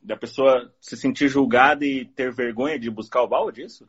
[0.01, 3.87] da pessoa se sentir julgada e ter vergonha de buscar o balde, isso?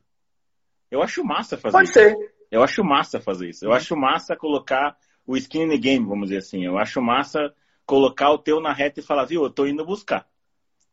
[0.90, 2.00] Eu acho massa fazer Pode isso.
[2.00, 2.34] Pode ser.
[2.50, 3.64] Eu acho massa fazer isso.
[3.64, 6.64] Eu acho massa colocar o skin in the game, vamos dizer assim.
[6.64, 7.52] Eu acho massa
[7.84, 10.26] colocar o teu na reta e falar, viu, eu tô indo buscar.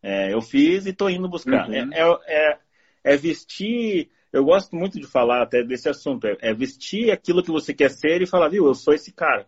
[0.08, 1.68] É, eu fiz e estou indo buscar.
[1.68, 1.92] Uhum.
[1.92, 2.60] É, é,
[3.04, 4.12] é, vestir.
[4.32, 6.28] Eu gosto muito de falar até desse assunto.
[6.28, 9.48] É, é, vestir aquilo que você quer ser e falar, viu, eu sou esse cara.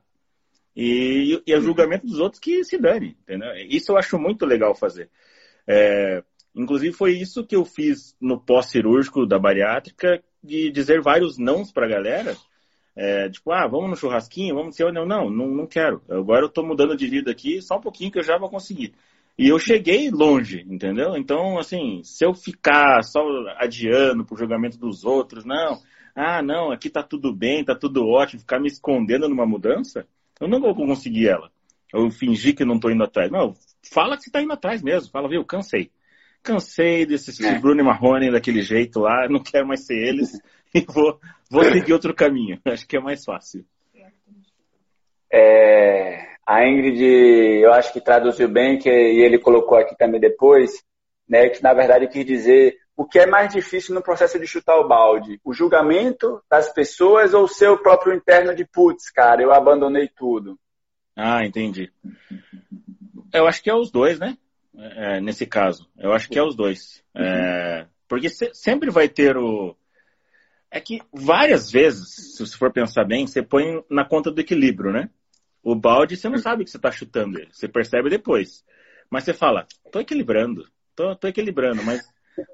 [0.75, 3.49] E, e é o julgamento dos outros que se dane, entendeu?
[3.69, 5.11] Isso eu acho muito legal fazer.
[5.67, 6.23] É,
[6.55, 11.85] inclusive foi isso que eu fiz no pós-cirúrgico da bariátrica, de dizer vários nãos para
[11.85, 12.35] a galera.
[12.95, 14.91] É, tipo, ah, vamos no churrasquinho, vamos ser.
[14.91, 16.01] Não, não, não, não quero.
[16.09, 18.95] Agora eu estou mudando de vida aqui, só um pouquinho que eu já vou conseguir.
[19.37, 21.15] E eu cheguei longe, entendeu?
[21.15, 23.21] Então, assim, se eu ficar só
[23.57, 25.79] adiando pro julgamento dos outros, não,
[26.15, 30.07] ah, não, aqui tá tudo bem, tá tudo ótimo, ficar me escondendo numa mudança,
[30.41, 31.51] eu não vou conseguir ela.
[31.93, 33.31] Eu fingir que não tô indo atrás.
[33.31, 33.53] Não,
[33.91, 35.11] fala que você tá indo atrás mesmo.
[35.11, 35.91] Fala, viu, cansei.
[36.41, 37.59] Cansei desses é.
[37.59, 40.31] Bruno e Marrone daquele jeito lá, não quero mais ser eles
[40.73, 41.19] e vou,
[41.49, 42.59] vou seguir outro caminho.
[42.65, 43.65] Acho que é mais fácil.
[45.31, 47.01] É, a Ingrid,
[47.61, 50.71] eu acho que traduziu bem, que, e ele colocou aqui também depois,
[51.27, 54.75] né, que na verdade quis dizer o que é mais difícil no processo de chutar
[54.79, 55.39] o balde?
[55.45, 60.57] O julgamento das pessoas ou o seu próprio interno de putz, cara, eu abandonei tudo?
[61.15, 61.91] Ah, entendi.
[63.31, 64.35] Eu acho que é os dois, né?
[64.75, 65.87] É, nesse caso.
[65.95, 67.03] Eu acho que é os dois.
[67.15, 69.75] É, porque se, sempre vai ter o.
[70.71, 74.91] É que várias vezes, se você for pensar bem, você põe na conta do equilíbrio,
[74.91, 75.09] né?
[75.67, 77.49] O balde, você não sabe que você está chutando ele.
[77.51, 78.63] Você percebe depois.
[79.09, 82.07] Mas você fala, tô equilibrando, tô, tô equilibrando, mas,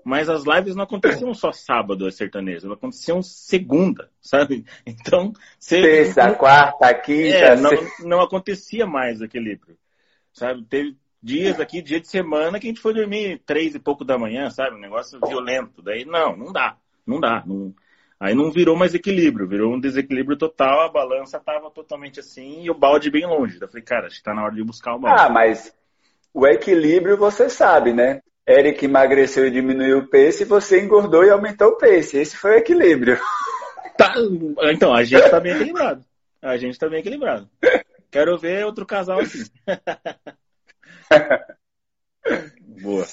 [0.04, 4.66] mas as lives não aconteciam só sábado, as sertanejas, elas aconteciam segunda, sabe?
[4.84, 5.80] Então, você...
[5.80, 7.38] Terça, quarta, quinta...
[7.38, 9.78] É, não, não acontecia mais equilíbrio,
[10.34, 10.66] sabe?
[10.66, 14.18] Teve dias aqui, dia de semana, que a gente foi dormir três e pouco da
[14.18, 14.76] manhã, sabe?
[14.76, 15.84] Um negócio violento.
[15.84, 17.44] Daí, não, não dá, não dá.
[17.46, 17.76] Não,
[18.24, 22.72] Aí não virou mais equilíbrio, virou um desequilíbrio total, a balança estava totalmente assim e
[22.72, 23.58] o balde bem longe.
[23.60, 25.22] Eu falei, cara, acho que está na hora de buscar o balde.
[25.22, 25.76] Ah, mas
[26.34, 28.22] o equilíbrio você sabe, né?
[28.48, 32.18] Eric emagreceu e diminuiu o pace, você engordou e aumentou o pace.
[32.18, 33.20] Esse foi o equilíbrio.
[33.96, 34.12] Tá,
[34.72, 36.04] então, a gente está bem equilibrado.
[36.42, 37.48] A gente está bem equilibrado.
[38.10, 39.44] Quero ver outro casal assim.
[42.82, 43.06] Boa.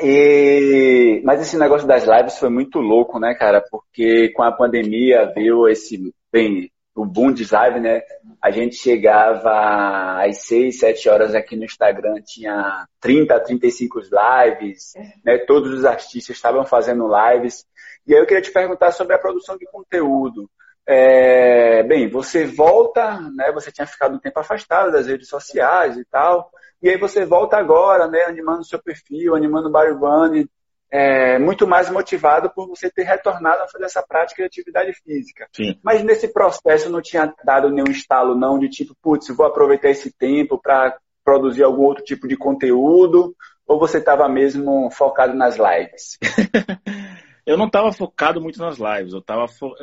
[0.00, 1.20] E...
[1.24, 3.62] Mas esse negócio das lives foi muito louco, né, cara?
[3.70, 8.02] Porque com a pandemia veio esse, bem, o boom de live, né?
[8.42, 14.92] A gente chegava às 6, 7 horas aqui no Instagram, tinha 30, 35 lives,
[15.24, 15.38] né?
[15.38, 17.64] Todos os artistas estavam fazendo lives.
[18.06, 20.50] E aí eu queria te perguntar sobre a produção de conteúdo.
[20.86, 23.52] É, bem, você volta, né?
[23.52, 26.50] Você tinha ficado um tempo afastado das redes sociais e tal.
[26.82, 30.48] E aí você volta agora, né, animando o seu perfil, animando o Baribani,
[30.90, 35.46] é, muito mais motivado por você ter retornado a fazer essa prática de atividade física.
[35.54, 35.78] Sim.
[35.82, 40.10] Mas nesse processo não tinha dado nenhum estalo não de tipo, putz, vou aproveitar esse
[40.10, 43.36] tempo para produzir algum outro tipo de conteúdo,
[43.66, 46.18] ou você estava mesmo focado nas lives?
[47.44, 49.74] eu não estava focado muito nas lives, eu estava fo...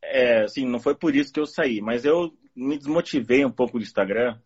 [0.00, 3.78] é, assim, não foi por isso que eu saí, mas eu me desmotivei um pouco
[3.78, 4.38] do Instagram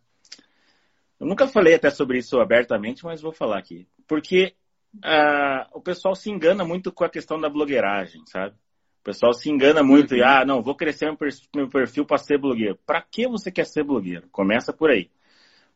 [1.19, 3.87] eu nunca falei até sobre isso abertamente, mas vou falar aqui.
[4.07, 4.53] Porque
[4.97, 8.55] uh, o pessoal se engana muito com a questão da blogueiragem, sabe?
[9.01, 10.17] O pessoal se engana muito uhum.
[10.17, 11.11] e, ah, não, vou crescer
[11.55, 12.77] meu perfil para ser blogueiro.
[12.85, 14.27] Para que você quer ser blogueiro?
[14.29, 15.09] Começa por aí.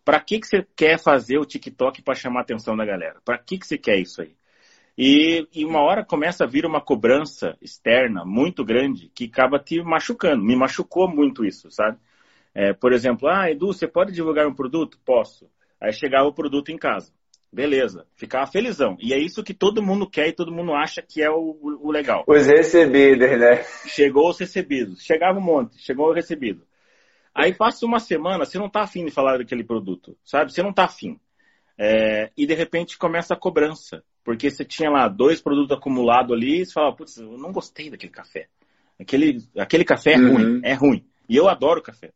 [0.04, 3.21] Para que, que você quer fazer o TikTok para chamar a atenção da galera?
[3.23, 4.36] Para que, que você quer isso aí?
[4.97, 9.82] E, e, uma hora começa a vir uma cobrança externa muito grande que acaba te
[9.82, 10.43] machucando.
[10.43, 11.97] Me machucou muito isso, sabe?
[12.53, 14.99] É, por exemplo, ah, Edu, você pode divulgar um produto?
[15.05, 15.49] Posso.
[15.79, 17.11] Aí chegava o produto em casa.
[17.51, 18.95] Beleza, ficava felizão.
[18.99, 21.91] E é isso que todo mundo quer e todo mundo acha que é o, o
[21.91, 22.23] legal.
[22.25, 23.63] Os recebidos, né?
[23.87, 25.03] Chegou os recebidos.
[25.03, 26.65] Chegava um monte, chegou o recebido.
[27.35, 30.53] Aí passa uma semana, você não tá afim de falar daquele produto, sabe?
[30.53, 31.19] Você não tá afim.
[31.77, 34.03] É, e de repente começa a cobrança.
[34.23, 37.89] Porque você tinha lá dois produtos acumulados ali e você fala, putz, eu não gostei
[37.89, 38.47] daquele café.
[38.99, 40.33] Aquele, aquele café é uhum.
[40.33, 41.05] ruim, é ruim.
[41.27, 42.11] E eu adoro café.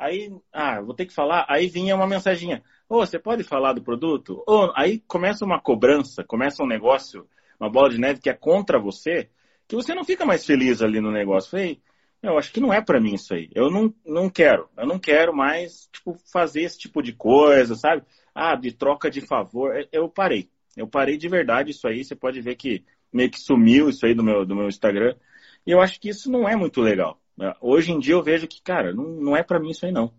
[0.00, 1.44] Aí, ah, vou ter que falar.
[1.46, 2.62] Aí vinha uma mensaginha.
[2.88, 4.42] Ô, oh, você pode falar do produto?
[4.48, 7.28] Oh, aí começa uma cobrança, começa um negócio,
[7.60, 9.28] uma bola de neve que é contra você,
[9.68, 11.50] que você não fica mais feliz ali no negócio.
[11.50, 11.82] Falei,
[12.22, 13.50] eu acho que não é para mim isso aí.
[13.54, 14.70] Eu não, não quero.
[14.74, 18.02] Eu não quero mais, tipo, fazer esse tipo de coisa, sabe?
[18.34, 19.86] Ah, de troca de favor.
[19.92, 20.48] Eu parei.
[20.74, 22.02] Eu parei de verdade isso aí.
[22.02, 25.14] Você pode ver que meio que sumiu isso aí do meu, do meu Instagram.
[25.66, 27.20] E eu acho que isso não é muito legal.
[27.60, 30.12] Hoje em dia eu vejo que, cara, não, não é para mim isso aí não.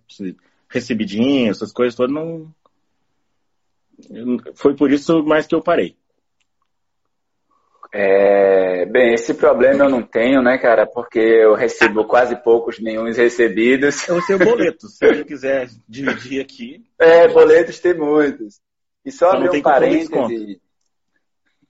[0.67, 2.51] Recebidinho, essas coisas todas não.
[4.55, 5.95] Foi por isso mais que eu parei.
[7.93, 10.88] É, bem, esse problema eu não tenho, né, cara?
[10.88, 14.07] Porque eu recebo quase poucos nenhums recebidos.
[14.07, 16.84] É o seu boleto, se você quiser dividir aqui.
[16.97, 18.62] É, boletos tem muitos.
[19.05, 20.62] E só abrir um parêntese.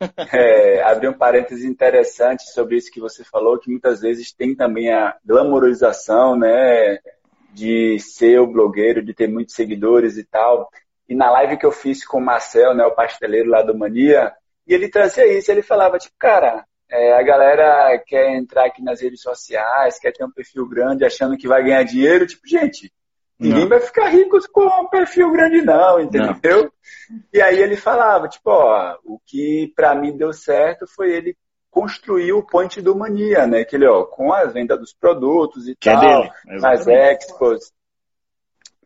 [0.34, 4.92] é, abrir um parêntese interessante sobre isso que você falou, que muitas vezes tem também
[4.92, 7.00] a glamorização, né,
[7.54, 10.70] de ser o blogueiro, de ter muitos seguidores e tal.
[11.08, 14.34] E na live que eu fiz com o Marcel, né, o pasteleiro lá do Mania,
[14.66, 19.02] e ele trazia isso, ele falava, tipo, cara, é, a galera quer entrar aqui nas
[19.02, 22.92] redes sociais, quer ter um perfil grande achando que vai ganhar dinheiro, tipo, gente,
[23.42, 23.70] Ninguém não.
[23.70, 26.72] vai ficar rico com um perfil grande, não, entendeu?
[27.10, 27.20] Não.
[27.34, 31.36] E aí ele falava, tipo, ó, o que para mim deu certo foi ele
[31.72, 33.66] construir o point do Mania, né?
[33.66, 37.74] Que ele, ó, com a venda dos produtos e que é tal, é nas expos,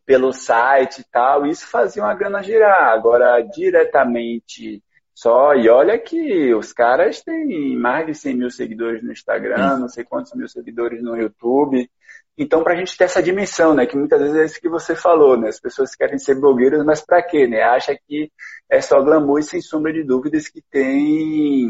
[0.05, 2.93] pelo site e tal, isso fazia uma grana girar.
[2.93, 4.81] Agora, diretamente
[5.13, 9.89] só, e olha que os caras têm mais de 100 mil seguidores no Instagram, não
[9.89, 11.89] sei quantos mil seguidores no YouTube.
[12.37, 14.95] Então, para a gente ter essa dimensão, né, que muitas vezes é isso que você
[14.95, 17.61] falou, né, as pessoas querem ser blogueiras, mas para quê, né?
[17.61, 18.31] Acha que
[18.69, 21.69] é só glamour e sem sombra de dúvidas que tem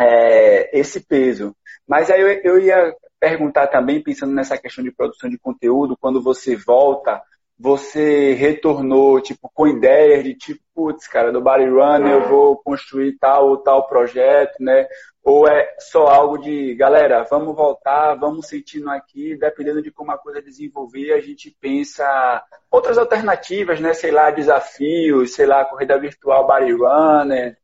[0.00, 1.56] é, esse peso.
[1.88, 6.22] Mas aí eu, eu ia perguntar também, pensando nessa questão de produção de conteúdo, quando
[6.22, 7.22] você volta
[7.58, 13.16] você retornou, tipo, com ideias de tipo, putz, cara, do Body Run eu vou construir
[13.18, 14.86] tal ou tal projeto, né?
[15.24, 20.18] Ou é só algo de, galera, vamos voltar, vamos sentindo aqui, dependendo de como a
[20.18, 23.94] coisa desenvolver, a gente pensa outras alternativas, né?
[23.94, 27.56] Sei lá, desafios, sei lá, corrida virtual Body Runner.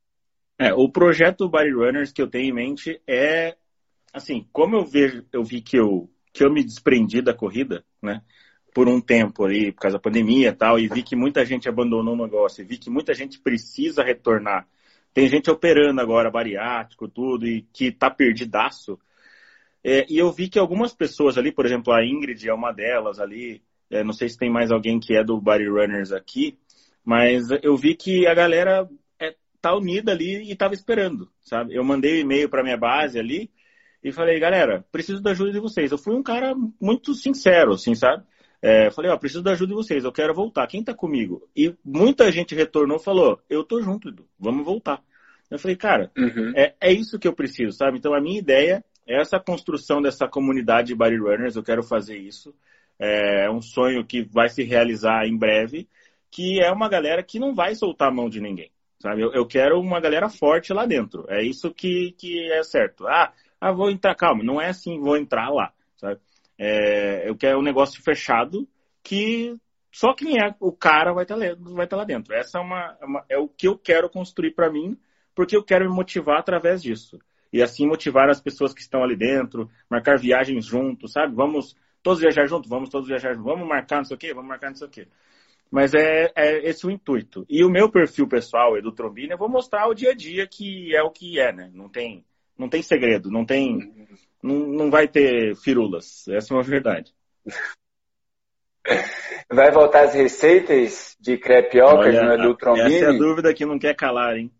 [0.59, 3.55] É, o projeto Body Runners que eu tenho em mente é,
[4.11, 8.23] assim, como eu vejo, eu vi que eu, que eu me desprendi da corrida, né?
[8.73, 11.69] por um tempo ali, por causa da pandemia e tal, e vi que muita gente
[11.69, 14.67] abandonou o negócio, e vi que muita gente precisa retornar.
[15.13, 18.99] Tem gente operando agora, bariátrico, tudo, e que tá perdidaço.
[19.83, 23.19] É, e eu vi que algumas pessoas ali, por exemplo, a Ingrid é uma delas
[23.19, 26.59] ali, é, não sei se tem mais alguém que é do Body Runners aqui,
[27.05, 31.75] mas eu vi que a galera é, tá unida ali e tava esperando, sabe?
[31.75, 33.51] Eu mandei um e-mail para minha base ali
[34.03, 35.91] e falei, galera, preciso da ajuda de vocês.
[35.91, 38.25] Eu fui um cara muito sincero, assim, sabe?
[38.63, 40.67] É, falei, ó, preciso da ajuda de vocês, eu quero voltar.
[40.67, 41.49] Quem tá comigo?
[41.57, 45.03] E muita gente retornou e falou, eu tô junto, Edu, vamos voltar.
[45.51, 46.53] Eu falei, cara, uhum.
[46.55, 47.99] é, é isso que eu preciso, sabe?
[47.99, 52.17] Então a minha ideia é essa construção dessa comunidade de body runners, eu quero fazer
[52.19, 52.55] isso.
[52.99, 55.89] É um sonho que vai se realizar em breve,
[56.31, 59.23] que é uma galera que não vai soltar a mão de ninguém, sabe?
[59.23, 61.25] Eu, eu quero uma galera forte lá dentro.
[61.29, 63.09] É isso que, que é certo.
[63.09, 66.21] Ah, ah, vou entrar, calma, não é assim, vou entrar lá, sabe?
[66.63, 68.69] É, eu quero um negócio fechado
[69.03, 69.57] que
[69.91, 72.35] só quem é o cara vai estar tá, vai tá lá dentro.
[72.35, 74.95] Essa é, uma, uma é o que eu quero construir para mim,
[75.35, 77.19] porque eu quero me motivar através disso.
[77.51, 81.35] E assim motivar as pessoas que estão ali dentro, marcar viagens juntos, sabe?
[81.35, 84.49] Vamos todos viajar juntos, vamos todos viajar juntos, vamos marcar não sei o quê, vamos
[84.51, 85.09] marcar não sei o quê.
[85.71, 87.47] Mas é, é esse o intuito.
[87.49, 90.95] E o meu perfil pessoal, Edu Trombini, eu vou mostrar o dia a dia que
[90.95, 91.71] é o que é, né?
[91.73, 92.23] Não tem,
[92.59, 93.79] não tem segredo, não tem
[94.43, 96.27] não, não vai ter firulas.
[96.29, 97.13] Essa é uma verdade.
[99.53, 102.95] Vai voltar as receitas de crepiocas no Edu Trombini?
[102.95, 104.51] Essa é a dúvida que não quer calar, hein?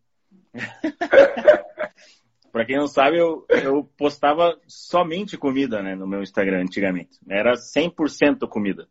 [2.53, 7.19] Para quem não sabe, eu, eu postava somente comida né, no meu Instagram antigamente.
[7.29, 8.89] Era 100% comida.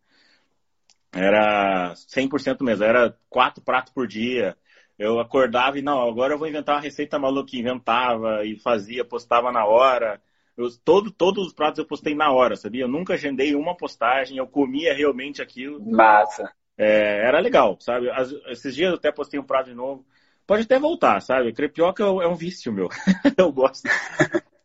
[1.11, 2.85] Era 100% mesmo.
[2.85, 4.55] Era quatro pratos por dia.
[4.97, 7.57] Eu acordava e, não, agora eu vou inventar uma receita maluca.
[7.57, 10.21] Inventava e fazia, postava na hora.
[10.59, 12.83] Eu, todo, todos os pratos eu postei na hora, sabia?
[12.83, 15.79] Eu nunca agendei uma postagem, eu comia realmente aquilo.
[15.89, 16.51] Massa.
[16.77, 18.09] É, era legal, sabe?
[18.09, 20.05] As, esses dias eu até postei um prato de novo.
[20.45, 21.53] Pode até voltar, sabe?
[21.53, 22.89] Crepioca é um vício meu.
[23.37, 23.87] eu gosto.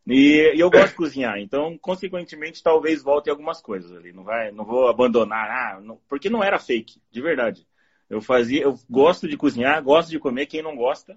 [0.05, 4.13] E, e, eu gosto de cozinhar, então, consequentemente, talvez volte algumas coisas ali.
[4.13, 7.65] Não, vai, não vou abandonar, ah, não, porque não era fake, de verdade.
[8.11, 11.17] Eu fazia, eu gosto de cozinhar, gosto de comer, quem não gosta,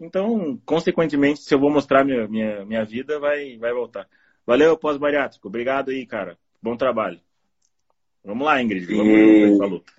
[0.00, 4.06] então, consequentemente, se eu vou mostrar minha, minha, minha vida, vai, vai voltar.
[4.46, 5.48] Valeu, pós-bariátrico.
[5.48, 6.38] Obrigado aí, cara.
[6.62, 7.20] Bom trabalho.
[8.24, 8.86] Vamos lá, Ingrid.
[8.86, 9.44] Vamos e...
[9.58, 9.92] luta.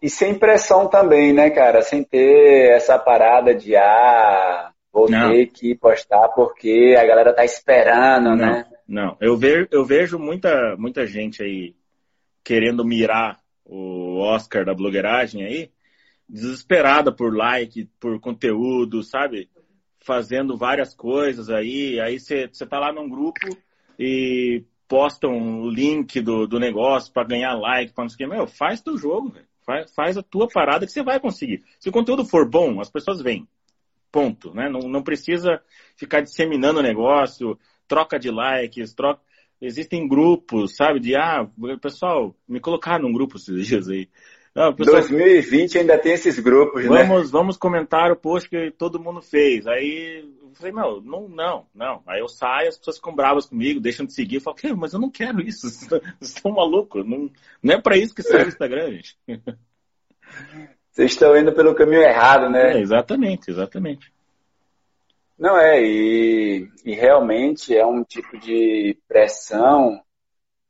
[0.00, 1.82] E sem pressão também, né, cara?
[1.82, 5.30] Sem ter essa parada de, ah, vou não.
[5.30, 8.66] ter que postar porque a galera tá esperando, não, né?
[8.86, 11.74] Não, eu vejo, eu vejo muita, muita gente aí
[12.44, 15.70] querendo mirar o Oscar da blogueiragem aí,
[16.28, 19.48] desesperada por like, por conteúdo, sabe?
[20.00, 21.98] Fazendo várias coisas aí.
[22.00, 23.48] Aí você tá lá num grupo
[23.98, 28.36] e postam o link do, do negócio para ganhar like, para não sei o que.
[28.36, 29.46] Meu, faz teu jogo, velho.
[29.64, 31.62] Faz, faz a tua parada que você vai conseguir.
[31.78, 33.46] Se o conteúdo for bom, as pessoas vêm.
[34.10, 34.54] Ponto.
[34.54, 34.68] Né?
[34.68, 35.62] Não, não precisa
[35.94, 39.20] ficar disseminando o negócio, troca de likes, troca.
[39.60, 41.00] Existem grupos, sabe?
[41.00, 41.46] De ah,
[41.82, 44.08] pessoal, me colocar num grupo esses dias aí.
[44.58, 47.30] Não, pessoal, 2020 ainda tem esses grupos, vamos, né?
[47.30, 49.68] Vamos comentar o post que todo mundo fez.
[49.68, 52.02] Aí eu falei, não, não, não, não.
[52.04, 54.36] Aí eu saio, as pessoas ficam bravas comigo, deixam de seguir.
[54.36, 55.70] Eu falo, mas eu não quero isso.
[55.70, 57.08] Vocês estão malucos.
[57.08, 57.30] Não,
[57.62, 59.16] não é para isso que serve o Instagram, gente.
[60.90, 62.78] Vocês estão indo pelo caminho errado, né?
[62.78, 64.12] É, exatamente, exatamente.
[65.38, 70.02] Não é, e, e realmente é um tipo de pressão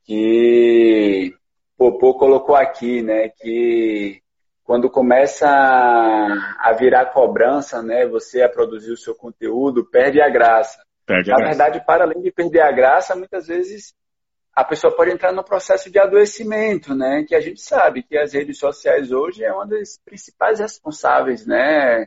[0.05, 1.35] que
[1.79, 4.21] Popô colocou aqui, né, que
[4.64, 10.83] quando começa a virar cobrança, né, você a produzir o seu conteúdo, perde a graça.
[11.07, 11.57] Perde a Na graça.
[11.57, 13.95] verdade, para além de perder a graça, muitas vezes
[14.53, 18.33] a pessoa pode entrar no processo de adoecimento, né, que a gente sabe que as
[18.33, 22.07] redes sociais hoje é uma das principais responsáveis, né,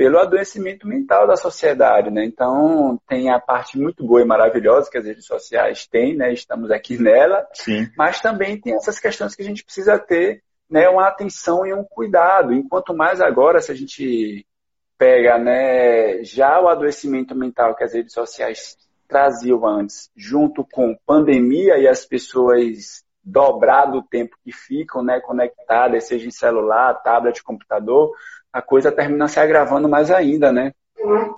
[0.00, 2.24] pelo adoecimento mental da sociedade, né?
[2.24, 6.32] Então, tem a parte muito boa e maravilhosa que as redes sociais têm, né?
[6.32, 7.86] Estamos aqui nela, Sim.
[7.98, 10.88] mas também tem essas questões que a gente precisa ter, né?
[10.88, 12.54] Uma atenção e um cuidado.
[12.54, 14.46] Enquanto mais agora, se a gente
[14.96, 16.24] pega, né?
[16.24, 22.06] Já o adoecimento mental que as redes sociais traziam antes, junto com pandemia e as
[22.06, 25.20] pessoas dobrado o tempo que ficam, né?
[25.20, 28.12] Conectadas, seja em celular, tablet, computador,
[28.52, 30.72] a coisa termina se agravando mais ainda, né?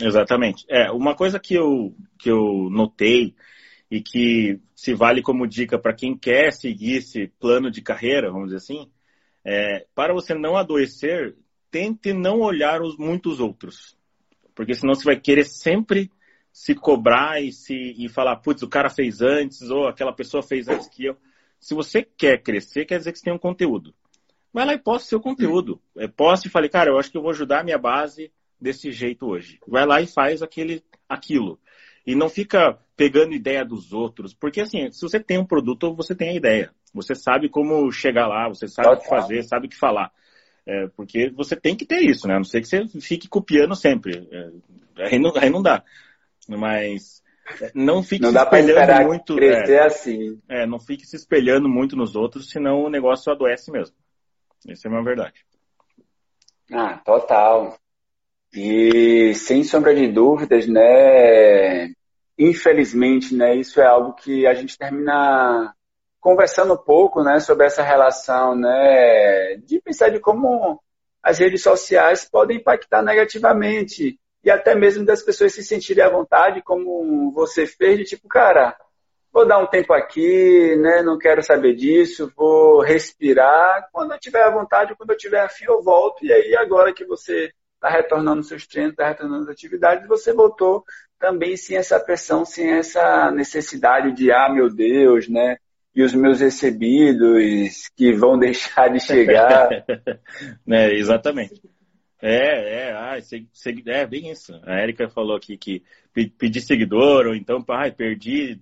[0.01, 0.65] Exatamente.
[0.69, 3.35] É, uma coisa que eu, que eu notei
[3.91, 8.47] e que se vale como dica para quem quer seguir esse plano de carreira, vamos
[8.47, 8.91] dizer assim,
[9.45, 11.37] é, para você não adoecer,
[11.71, 13.97] tente não olhar os muitos outros.
[14.55, 16.11] Porque senão você vai querer sempre
[16.53, 20.69] se cobrar e, se, e falar, putz, o cara fez antes, ou aquela pessoa fez
[20.69, 21.17] antes que eu.
[21.59, 23.95] Se você quer crescer, quer dizer que você tem um conteúdo
[24.53, 25.81] vai lá e posta seu conteúdo.
[25.97, 28.93] É, posta e fale, cara, eu acho que eu vou ajudar a minha base desse
[28.93, 29.59] jeito hoje.
[29.67, 31.59] Vai lá e faz aquele, aquilo.
[32.07, 34.35] E não fica pegando ideia dos outros.
[34.35, 36.71] Porque, assim, se você tem um produto, você tem a ideia.
[36.95, 40.13] Você sabe como chegar lá, você sabe o que fazer, sabe o que falar.
[40.67, 42.35] É, porque você tem que ter isso, né?
[42.35, 44.29] A não ser que você fique copiando sempre.
[44.31, 45.83] É, aí, não, aí não dá.
[46.49, 47.23] Mas
[47.75, 49.35] não fique não se espelhando muito.
[49.35, 50.41] Crescer é, assim.
[50.49, 53.97] É, não fique se espelhando muito nos outros, senão o negócio adoece mesmo.
[54.69, 55.45] Essa é uma verdade.
[56.71, 57.77] Ah, total.
[58.55, 61.93] E sem sombra de dúvidas, né?
[62.39, 63.57] Infelizmente, né?
[63.57, 65.75] Isso é algo que a gente termina
[66.21, 67.41] conversando um pouco, né?
[67.41, 69.57] Sobre essa relação, né?
[69.57, 70.81] De pensar de como
[71.23, 76.63] as redes sociais podem impactar negativamente e até mesmo das pessoas se sentirem à vontade,
[76.63, 78.77] como você fez, de tipo, cara,
[79.33, 81.03] vou dar um tempo aqui, né?
[81.03, 83.89] Não quero saber disso, vou respirar.
[83.91, 86.25] Quando eu tiver à vontade, quando eu tiver afim, eu volto.
[86.25, 90.85] E aí, agora que você está retornando seus treinos, está retornando as atividades, você voltou
[91.19, 95.57] também sem essa pressão, sem essa necessidade de, ah, meu Deus, né?
[95.95, 99.69] E os meus recebidos que vão deixar de chegar.
[100.67, 101.61] né, exatamente.
[102.21, 103.17] É, é, ah,
[103.87, 104.53] é bem isso.
[104.65, 105.83] A Erika falou aqui que
[106.39, 108.61] pedir seguidor, ou então, ah, perdi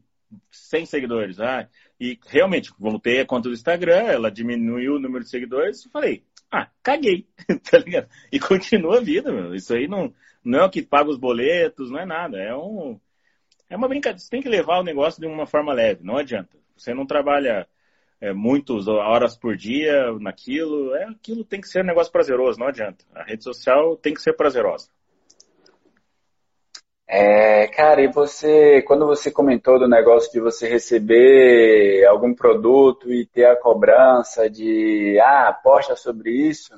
[0.50, 1.40] 100 seguidores.
[1.40, 1.68] Ah,
[1.98, 6.24] e realmente, voltei a conta do Instagram, ela diminuiu o número de seguidores, eu falei,
[6.50, 7.26] ah, caguei,
[7.70, 8.08] tá ligado?
[8.32, 9.54] E continua a vida, meu.
[9.54, 10.12] Isso aí não,
[10.44, 12.38] não é o que paga os boletos, não é nada.
[12.38, 12.98] É um.
[13.68, 14.18] É uma brincadeira.
[14.18, 16.58] Você tem que levar o negócio de uma forma leve, não adianta.
[16.76, 17.68] Você não trabalha
[18.20, 20.94] é, muitas horas por dia naquilo.
[20.94, 23.04] É, aquilo tem que ser um negócio prazeroso, não adianta.
[23.14, 24.88] A rede social tem que ser prazerosa.
[27.12, 33.26] É, cara, e você, quando você comentou do negócio de você receber algum produto e
[33.26, 36.72] ter a cobrança de, ah, aposta sobre isso,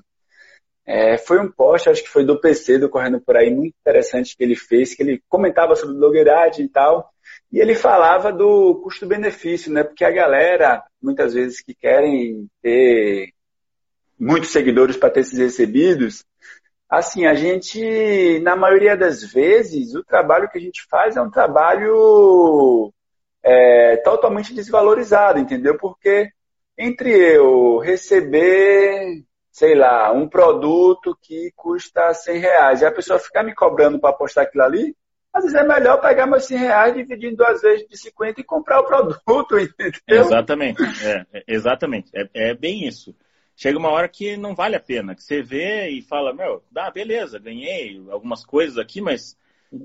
[0.87, 4.35] é, foi um post, acho que foi do PC, do Correndo Por Aí, muito interessante
[4.35, 7.11] que ele fez, que ele comentava sobre blogueiragem e tal,
[7.53, 9.85] e ele falava do custo-benefício, né?
[9.85, 13.35] Porque a galera, muitas vezes, que querem ter
[14.19, 16.25] muitos seguidores para ter esses recebidos,
[16.93, 21.31] assim, a gente, na maioria das vezes, o trabalho que a gente faz é um
[21.31, 22.93] trabalho
[23.43, 25.79] é, totalmente desvalorizado, entendeu?
[25.79, 26.29] Porque
[26.77, 33.43] entre eu receber, sei lá, um produto que custa 100 reais e a pessoa ficar
[33.43, 34.95] me cobrando para postar aquilo ali,
[35.33, 38.45] às vezes é melhor pegar meus 100 reais, dividir em duas vezes de 50 e
[38.45, 40.27] comprar o produto, entendeu?
[40.27, 42.11] Exatamente, é, é, exatamente.
[42.15, 43.15] É, é, bem isso.
[43.55, 46.91] Chega uma hora que não vale a pena, que você vê e fala, meu, dá,
[46.91, 49.39] beleza, ganhei algumas coisas aqui, mas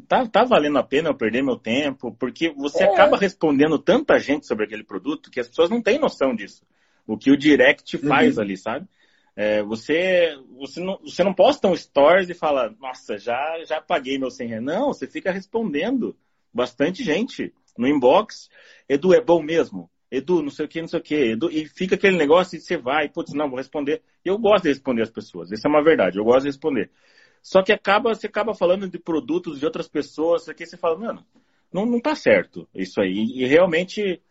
[0.08, 2.88] tá, tá valendo a pena eu perder meu tempo, porque você é.
[2.88, 6.66] acaba respondendo tanta gente sobre aquele produto que as pessoas não têm noção disso.
[7.06, 8.44] O que o direct faz uhum.
[8.44, 8.88] ali, sabe?
[9.36, 14.18] É, você, você, não, você não posta um stories e fala, nossa, já, já paguei
[14.18, 14.64] meu 100 reais.
[14.64, 16.18] Não, você fica respondendo
[16.52, 18.50] bastante gente no inbox.
[18.90, 19.92] Edu, é bom mesmo?
[20.10, 21.16] Edu, não sei o que, não sei o que.
[21.16, 24.02] Edu, e fica aquele negócio e você vai, putz, não, vou responder.
[24.24, 26.90] Eu gosto de responder as pessoas, isso é uma verdade, eu gosto de responder.
[27.42, 31.26] Só que acaba, você acaba falando de produtos de outras pessoas, aqui você fala, mano,
[31.72, 33.34] não, não tá certo isso aí.
[33.36, 34.22] E realmente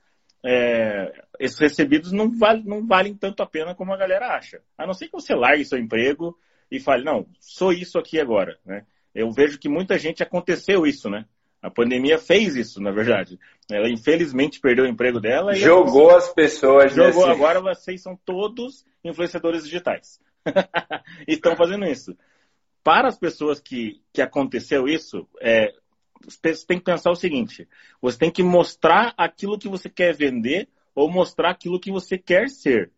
[0.45, 4.63] é, esses recebidos não, vale, não valem tanto a pena como a galera acha.
[4.77, 6.39] A não ser que você largue seu emprego
[6.71, 8.87] e fale, não, sou isso aqui agora, né?
[9.15, 11.25] Eu vejo que muita gente aconteceu isso, né?
[11.67, 13.37] A pandemia fez isso, na verdade.
[13.69, 15.53] Ela infelizmente perdeu o emprego dela.
[15.53, 16.93] E jogou as pessoas.
[16.93, 17.27] Jogou.
[17.27, 17.29] Nesse...
[17.29, 20.21] Agora vocês são todos influenciadores digitais.
[21.27, 22.17] e estão fazendo isso.
[22.85, 25.75] Para as pessoas que, que aconteceu isso, é,
[26.25, 27.69] você tem que pensar o seguinte:
[28.01, 32.49] você tem que mostrar aquilo que você quer vender ou mostrar aquilo que você quer
[32.49, 32.93] ser.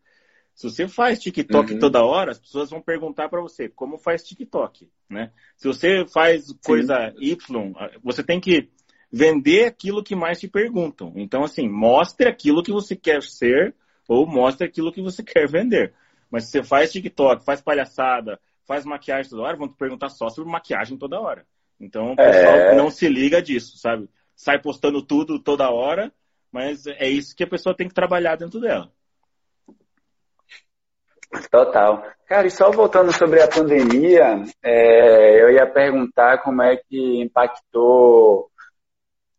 [0.59, 1.79] Se você faz TikTok uhum.
[1.79, 5.31] toda hora, as pessoas vão perguntar para você como faz TikTok, né?
[5.55, 7.31] Se você faz coisa Sim.
[7.31, 8.69] Y, você tem que
[9.09, 11.13] vender aquilo que mais te perguntam.
[11.15, 13.73] Então, assim, mostre aquilo que você quer ser
[14.05, 15.93] ou mostre aquilo que você quer vender.
[16.29, 18.37] Mas se você faz TikTok, faz palhaçada,
[18.67, 21.45] faz maquiagem toda hora, vão te perguntar só sobre maquiagem toda hora.
[21.79, 22.75] Então o pessoal é...
[22.75, 24.09] não se liga disso, sabe?
[24.35, 26.11] Sai postando tudo toda hora,
[26.51, 28.91] mas é isso que a pessoa tem que trabalhar dentro dela.
[31.51, 32.03] Total.
[32.27, 38.49] Cara, e só voltando sobre a pandemia, é, eu ia perguntar como é que impactou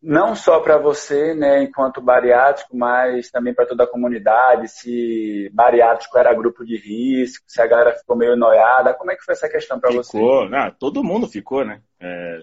[0.02, 6.16] não só para você, né, enquanto bariátrico, mas também para toda a comunidade, se bariátrico
[6.16, 9.48] era grupo de risco, se a galera ficou meio noiada, como é que foi essa
[9.48, 10.16] questão para você?
[10.16, 11.82] Ficou, ah, todo mundo ficou, né?
[12.00, 12.40] É,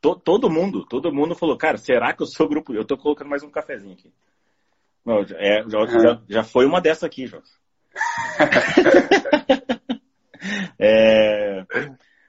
[0.00, 2.72] to, todo mundo, todo mundo falou, cara, será que eu sou grupo?
[2.72, 4.10] Eu tô colocando mais um cafezinho aqui.
[5.04, 6.00] Não, é, já, uhum.
[6.00, 7.50] já, já, foi uma dessa aqui, Jorge.
[10.78, 11.64] é,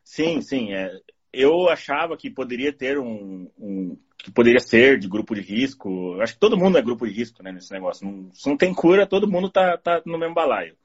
[0.03, 0.73] sim, sim.
[0.73, 0.91] É,
[1.33, 6.19] eu achava que poderia ter um, um, que poderia ser de grupo de risco.
[6.21, 8.05] Acho que todo mundo é grupo de risco, né, nesse negócio.
[8.05, 10.75] Não, se não tem cura, todo mundo tá, tá no mesmo balaio.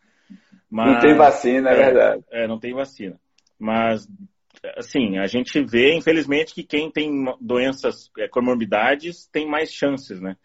[0.68, 2.24] Mas, não tem vacina, é, é verdade.
[2.30, 3.18] É, não tem vacina.
[3.58, 4.08] Mas
[4.76, 7.10] assim, a gente vê, infelizmente, que quem tem
[7.40, 10.36] doenças, é, comorbidades, tem mais chances, né?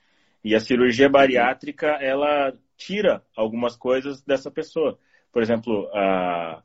[0.45, 4.99] E a cirurgia bariátrica, ela tira algumas coisas dessa pessoa.
[5.31, 6.61] Por exemplo, a,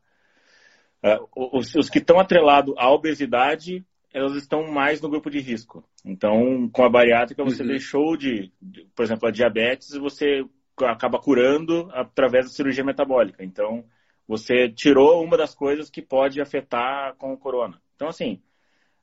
[1.02, 5.82] a, os, os, que estão atrelados à obesidade, elas estão mais no grupo de risco.
[6.04, 7.68] Então, com a bariátrica, você uhum.
[7.68, 10.44] deixou de, de, por exemplo, a diabetes, você
[10.82, 13.42] acaba curando através da cirurgia metabólica.
[13.42, 13.86] Então,
[14.28, 17.80] você tirou uma das coisas que pode afetar com o corona.
[17.96, 18.42] Então, assim,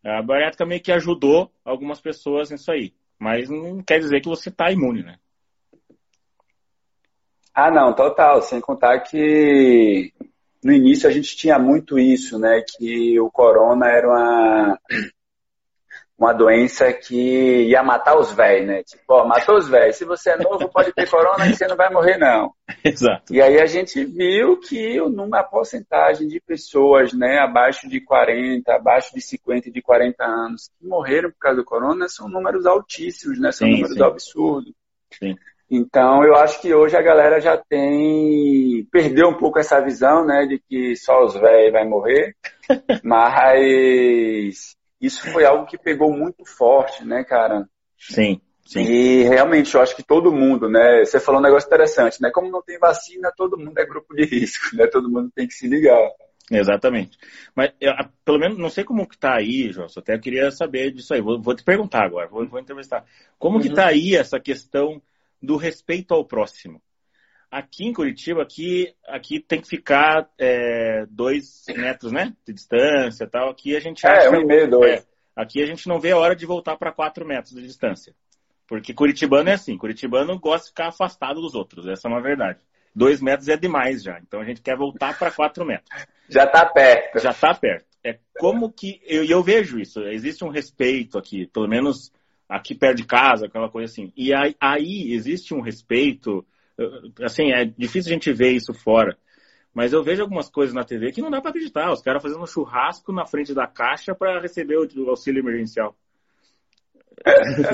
[0.03, 2.93] a bariátrica meio que ajudou algumas pessoas nisso aí.
[3.19, 5.17] Mas não quer dizer que você está imune, né?
[7.53, 8.41] Ah, não, total.
[8.41, 10.13] Sem contar que
[10.63, 12.61] no início a gente tinha muito isso, né?
[12.61, 14.79] Que o corona era uma,
[16.17, 18.83] uma doença que ia matar os velhos, né?
[18.83, 19.97] Tipo, ó, matou os velhos.
[19.97, 22.51] Se você é novo, pode ter corona e você não vai morrer, não.
[22.83, 23.31] Exato.
[23.31, 29.13] E aí a gente viu que numa porcentagem de pessoas, né, abaixo de 40, abaixo
[29.13, 33.39] de 50 e de 40 anos, que morreram por causa do corona, são números altíssimos,
[33.39, 33.51] né?
[33.51, 34.03] São sim, números sim.
[34.03, 34.73] absurdos.
[35.19, 35.35] Sim.
[35.69, 38.87] Então, eu acho que hoje a galera já tem.
[38.89, 42.35] perdeu um pouco essa visão, né, de que só os velhos vai morrer.
[43.03, 47.67] Mas isso foi algo que pegou muito forte, né, cara?
[47.97, 48.41] Sim.
[48.65, 48.81] Sim.
[48.81, 51.05] E realmente, eu acho que todo mundo, né?
[51.05, 52.29] Você falou um negócio interessante, né?
[52.33, 54.87] Como não tem vacina, todo mundo é grupo de risco, né?
[54.87, 56.11] Todo mundo tem que se ligar.
[56.51, 57.17] Exatamente.
[57.55, 57.93] Mas, eu,
[58.25, 61.21] pelo menos, não sei como que tá aí, João, até queria saber disso aí.
[61.21, 63.05] Vou, vou te perguntar agora, vou, vou entrevistar.
[63.39, 63.61] Como uhum.
[63.61, 65.01] que tá aí essa questão
[65.41, 66.81] do respeito ao próximo?
[67.49, 72.33] Aqui em Curitiba, aqui, aqui tem que ficar é, dois metros, né?
[72.45, 73.49] De distância e tal.
[73.49, 74.27] Aqui a gente é, acha...
[74.27, 75.01] É, um e meio, dois.
[75.01, 78.13] É, aqui a gente não vê a hora de voltar para quatro metros de distância.
[78.67, 82.59] Porque Curitibano é assim, Curitibano gosta de ficar afastado dos outros, essa é uma verdade.
[82.93, 85.87] Dois metros é demais já, então a gente quer voltar para quatro metros.
[86.27, 87.19] Já está perto.
[87.19, 87.85] Já está perto.
[88.03, 89.01] É como que.
[89.05, 92.11] E eu, eu, vejo isso, existe um respeito aqui, pelo menos
[92.49, 94.11] aqui perto de casa, aquela coisa assim.
[94.15, 96.45] E aí, aí existe um respeito
[97.23, 99.17] assim, é difícil a gente ver isso fora.
[99.73, 101.91] Mas eu vejo algumas coisas na TV que não dá para acreditar.
[101.91, 105.95] Os caras fazendo um churrasco na frente da caixa para receber o auxílio emergencial.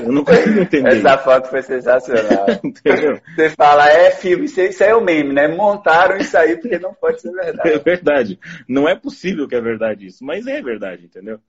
[0.02, 0.98] Eu não consigo entender.
[0.98, 2.46] Essa foto foi sensacional.
[2.64, 3.20] Entendeu?
[3.34, 5.48] Você fala, é filme, isso, isso é o meme, né?
[5.48, 7.70] Montaram isso aí porque não pode ser verdade.
[7.70, 8.38] É verdade.
[8.68, 11.40] Não é possível que é verdade isso, mas é verdade, entendeu?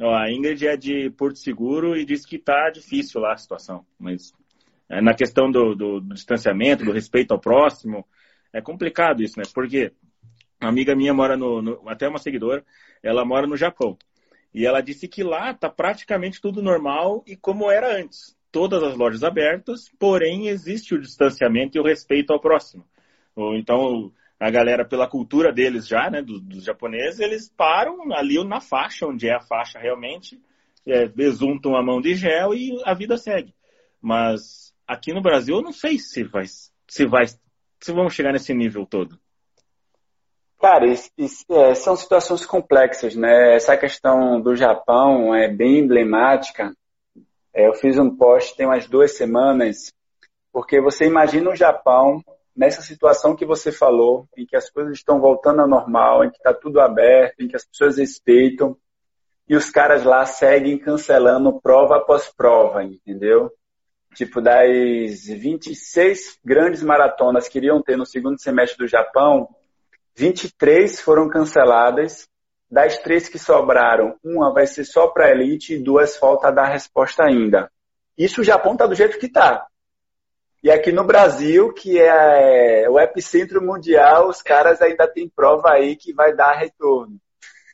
[0.00, 3.84] Ó, a Ingrid é de Porto Seguro e diz que tá difícil lá a situação.
[3.98, 4.32] Mas
[4.88, 8.06] na questão do, do, do, distanciamento, do respeito ao próximo,
[8.52, 9.44] é complicado isso, né?
[9.54, 9.92] Porque
[10.60, 12.64] uma amiga minha mora no, no, até uma seguidora,
[13.02, 13.96] ela mora no Japão.
[14.52, 18.36] E ela disse que lá tá praticamente tudo normal e como era antes.
[18.50, 22.84] Todas as lojas abertas, porém existe o distanciamento e o respeito ao próximo.
[23.54, 24.10] Então,
[24.40, 29.06] a galera, pela cultura deles já, né, dos, dos japoneses, eles param ali na faixa,
[29.06, 30.40] onde é a faixa realmente,
[30.86, 33.54] é, besuntam a mão de gel e a vida segue.
[34.00, 36.46] Mas aqui no Brasil eu não sei se vai,
[36.88, 39.20] se vai, se vamos chegar nesse nível todo.
[40.58, 43.54] Cara, isso, isso, é, são situações complexas, né?
[43.54, 46.74] Essa questão do Japão é bem emblemática.
[47.54, 49.92] É, eu fiz um post tem umas duas semanas,
[50.52, 52.20] porque você imagina o Japão
[52.56, 56.38] nessa situação que você falou, em que as coisas estão voltando ao normal, em que
[56.38, 58.76] está tudo aberto, em que as pessoas respeitam,
[59.48, 63.52] e os caras lá seguem cancelando prova após prova, entendeu?
[64.18, 69.48] Tipo, das 26 grandes maratonas que iriam ter no segundo semestre do Japão,
[70.16, 72.26] 23 foram canceladas.
[72.68, 77.22] Das três que sobraram, uma vai ser só para elite e duas falta dar resposta
[77.22, 77.70] ainda.
[78.18, 79.64] Isso o Japão está do jeito que está.
[80.64, 85.94] E aqui no Brasil, que é o epicentro mundial, os caras ainda têm prova aí
[85.94, 87.20] que vai dar retorno.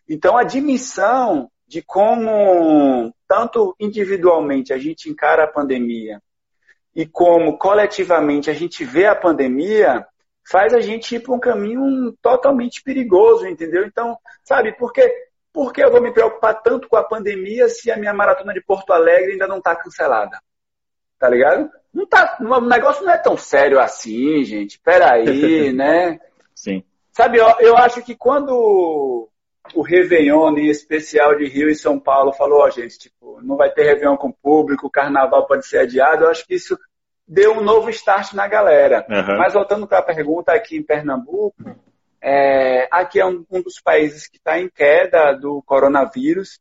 [0.06, 6.20] Então, a admissão de como, tanto individualmente, a gente encara a pandemia
[6.94, 10.06] e como coletivamente a gente vê a pandemia,
[10.48, 13.84] faz a gente ir para um caminho totalmente perigoso, entendeu?
[13.84, 15.10] Então, sabe, por que,
[15.52, 18.62] por que eu vou me preocupar tanto com a pandemia se a minha maratona de
[18.62, 20.38] Porto Alegre ainda não está cancelada?
[21.18, 21.70] Tá ligado?
[21.92, 24.78] Não tá, o negócio não é tão sério assim, gente.
[24.78, 26.20] Peraí, né?
[26.54, 26.84] Sim.
[27.12, 29.28] Sabe, eu, eu acho que quando
[29.72, 33.56] o Réveillon, em especial de Rio e São Paulo, falou, ó, oh, gente, tipo, não
[33.56, 36.24] vai ter Réveillon com público, o carnaval pode ser adiado.
[36.24, 36.78] Eu acho que isso
[37.26, 39.06] deu um novo start na galera.
[39.08, 39.38] Uhum.
[39.38, 41.54] Mas voltando para a pergunta aqui em Pernambuco,
[42.20, 46.60] é, aqui é um, um, dos países que está em queda do coronavírus.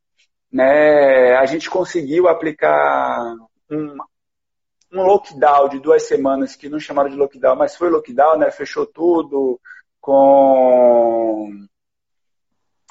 [0.52, 1.36] Né?
[1.36, 3.36] A gente conseguiu aplicar
[3.70, 3.98] um,
[4.94, 8.52] um lockdown de duas semanas, que não chamaram de lockdown, mas foi lockdown, né?
[8.52, 9.60] Fechou tudo
[10.00, 11.50] com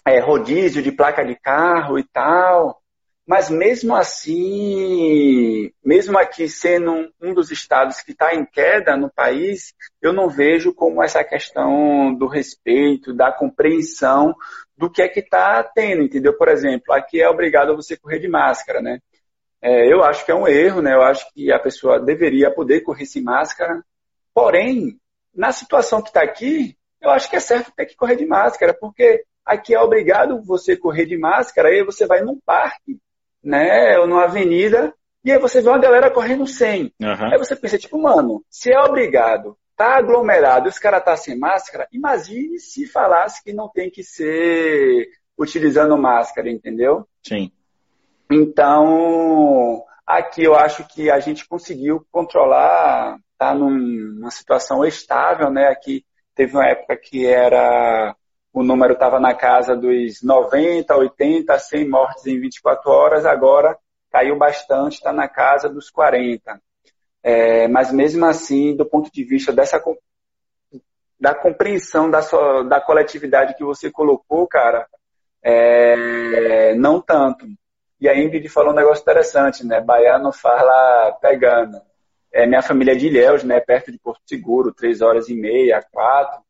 [0.06, 2.82] é, rodízio de placa de carro e tal.
[3.26, 9.72] Mas mesmo assim, mesmo aqui sendo um, dos estados que está em queda no país,
[10.00, 14.34] eu não vejo como essa questão do respeito, da compreensão
[14.76, 16.36] do que é que está tendo, entendeu?
[16.36, 18.98] Por exemplo, aqui é obrigado você correr de máscara, né?
[19.62, 20.92] É, eu acho que é um erro, né?
[20.92, 23.84] Eu acho que a pessoa deveria poder correr sem máscara.
[24.34, 24.98] Porém,
[25.32, 28.74] na situação que está aqui, eu acho que é certo ter que correr de máscara,
[28.74, 32.98] porque aqui é obrigado você correr de máscara, aí você vai num parque,
[33.42, 33.98] né?
[33.98, 36.92] Ou numa avenida, e aí você vê uma galera correndo sem.
[37.00, 37.32] Uhum.
[37.32, 41.86] Aí você pensa, tipo, mano, se é obrigado, tá aglomerado, os caras tá sem máscara,
[41.92, 47.06] imagine se falasse que não tem que ser utilizando máscara, entendeu?
[47.22, 47.50] Sim.
[48.30, 55.68] Então, aqui eu acho que a gente conseguiu controlar, tá numa situação estável, né?
[55.68, 58.16] Aqui teve uma época que era
[58.52, 63.78] o número estava na casa dos 90, 80, 100 mortes em 24 horas, agora
[64.10, 66.60] caiu bastante, está na casa dos 40.
[67.22, 69.82] É, mas mesmo assim, do ponto de vista dessa
[71.18, 74.88] da compreensão da, sua, da coletividade que você colocou, cara,
[75.40, 77.46] é, não tanto.
[78.00, 79.80] E a Ingrid falou um negócio interessante, né?
[79.80, 81.80] Baiano fala pegando.
[82.32, 83.60] É, minha família é de Ilhéus, né?
[83.60, 86.42] Perto de Porto Seguro, três horas e meia, quatro.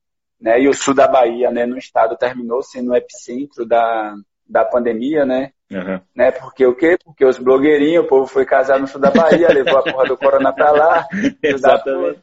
[0.43, 0.61] Né?
[0.61, 1.65] E o sul da Bahia, né?
[1.65, 4.13] No estado, terminou sendo o epicentro da,
[4.49, 5.53] da pandemia, né?
[5.71, 6.01] Uhum.
[6.15, 6.33] né?
[6.33, 6.99] Porque o quê?
[7.03, 10.17] Porque os blogueirinhos, o povo foi casar no sul da Bahia, levou a porra do
[10.19, 11.07] corona pra lá.
[11.41, 12.21] Exatamente.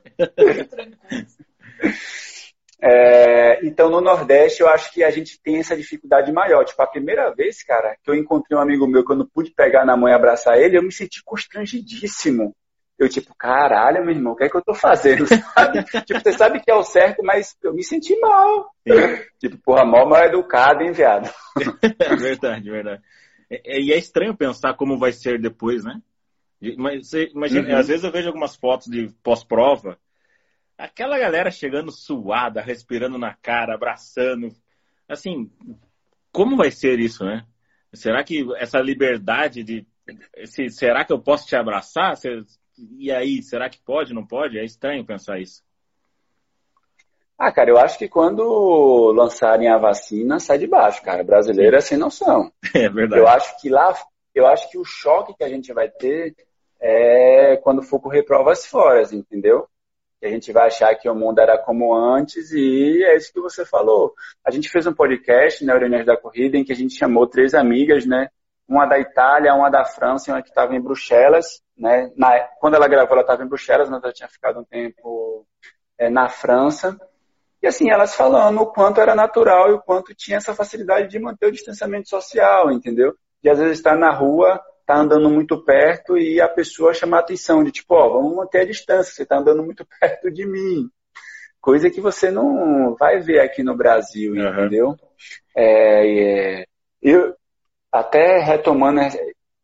[2.82, 6.63] É, então, no Nordeste, eu acho que a gente tem essa dificuldade maior.
[6.65, 9.51] Tipo, a primeira vez, cara, que eu encontrei um amigo meu que eu não pude
[9.51, 12.53] pegar na mão e abraçar ele, eu me senti constrangidíssimo.
[12.99, 15.25] Eu, tipo, caralho, meu irmão, o que é que eu tô fazendo?
[15.55, 15.83] Sabe?
[15.83, 18.69] tipo, você sabe que é o certo, mas eu me senti mal.
[19.39, 21.29] tipo, porra, mal mal educado, hein, viado?
[22.19, 23.01] verdade, verdade.
[23.49, 26.01] E é estranho pensar como vai ser depois, né?
[26.77, 27.77] Mas você imagina, uhum.
[27.77, 29.97] às vezes eu vejo algumas fotos de pós-prova
[30.79, 34.55] aquela galera chegando suada, respirando na cara, abraçando.
[35.07, 35.51] Assim,
[36.31, 37.45] como vai ser isso, né?
[37.93, 39.85] Será que essa liberdade de.
[40.45, 42.15] Se, será que eu posso te abraçar?
[42.97, 44.57] E aí, será que pode, não pode?
[44.57, 45.63] É estranho pensar isso.
[47.38, 51.23] Ah, cara, eu acho que quando lançarem a vacina, sai de baixo, cara.
[51.23, 52.51] Brasileiro é sem noção.
[52.75, 53.21] É verdade.
[53.21, 53.93] Eu acho que lá,
[54.36, 56.36] eu acho que o choque que a gente vai ter
[56.82, 59.67] é quando for correr provas fora, entendeu?
[60.19, 63.39] que a gente vai achar que o mundo era como antes e é isso que
[63.39, 64.13] você falou.
[64.45, 67.53] A gente fez um podcast, né, Reuniões da Corrida, em que a gente chamou três
[67.53, 68.30] amigas, né,
[68.70, 72.76] uma da Itália, uma da França e uma que estava em Bruxelas, né, na, quando
[72.76, 75.45] ela gravou ela estava em Bruxelas, mas ela tinha ficado um tempo
[75.97, 76.95] é, na França,
[77.61, 81.20] e assim, elas falando o quanto era natural e o quanto tinha essa facilidade de
[81.20, 83.13] manter o distanciamento social, entendeu?
[83.43, 87.20] De às vezes estar na rua tá andando muito perto e a pessoa chama a
[87.20, 90.89] atenção de tipo, ó, vamos manter a distância, você está andando muito perto de mim.
[91.59, 94.47] Coisa que você não vai ver aqui no Brasil, uhum.
[94.47, 94.95] entendeu?
[95.55, 96.65] É, é,
[97.01, 97.36] eu,
[97.91, 99.01] até retomando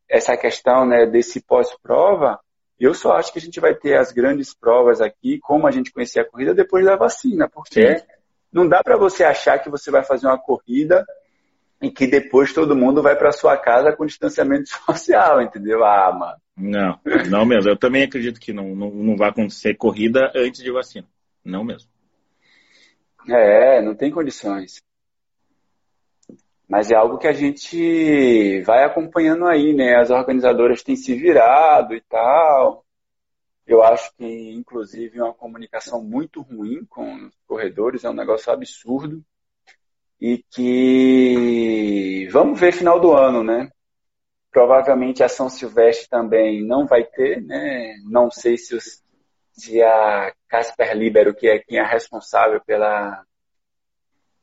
[0.09, 2.39] essa questão né, desse pós-prova,
[2.79, 5.91] eu só acho que a gente vai ter as grandes provas aqui, como a gente
[5.91, 8.05] conhecia a corrida, depois da vacina, porque Sim.
[8.51, 11.05] não dá para você achar que você vai fazer uma corrida
[11.81, 15.83] em que depois todo mundo vai para sua casa com distanciamento social, entendeu?
[15.83, 16.37] Ah, mano.
[16.57, 16.99] Não,
[17.29, 17.69] não mesmo.
[17.69, 21.07] Eu também acredito que não, não, não vai acontecer corrida antes de vacina.
[21.43, 21.89] Não mesmo.
[23.27, 24.81] É, não tem condições.
[26.67, 29.95] Mas é algo que a gente vai acompanhando aí, né?
[29.95, 32.83] As organizadoras têm se virado e tal.
[33.67, 39.23] Eu acho que, inclusive, uma comunicação muito ruim com os corredores é um negócio absurdo
[40.19, 43.69] e que vamos ver final do ano, né?
[44.51, 47.95] Provavelmente a São Silvestre também não vai ter, né?
[48.05, 49.03] Não sei se, os,
[49.51, 53.23] se a Casper Libero, que é quem é responsável pela,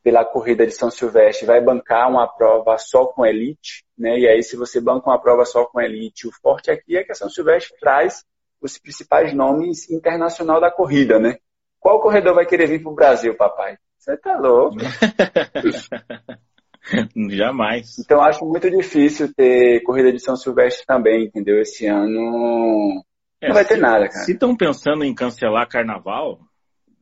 [0.03, 4.19] pela corrida de São Silvestre, vai bancar uma prova só com elite, né?
[4.19, 7.13] E aí, se você banca uma prova só com elite, o forte aqui é que
[7.13, 8.25] a São Silvestre traz
[8.61, 11.37] os principais nomes internacional da corrida, né?
[11.79, 13.77] Qual corredor vai querer vir para o Brasil, papai?
[13.99, 14.77] Você tá louco.
[17.31, 17.99] Jamais.
[17.99, 21.61] Então acho muito difícil ter corrida de São Silvestre também, entendeu?
[21.61, 23.05] Esse ano
[23.41, 24.25] é, não vai ter nada, cara.
[24.25, 26.41] Se estão pensando em cancelar carnaval,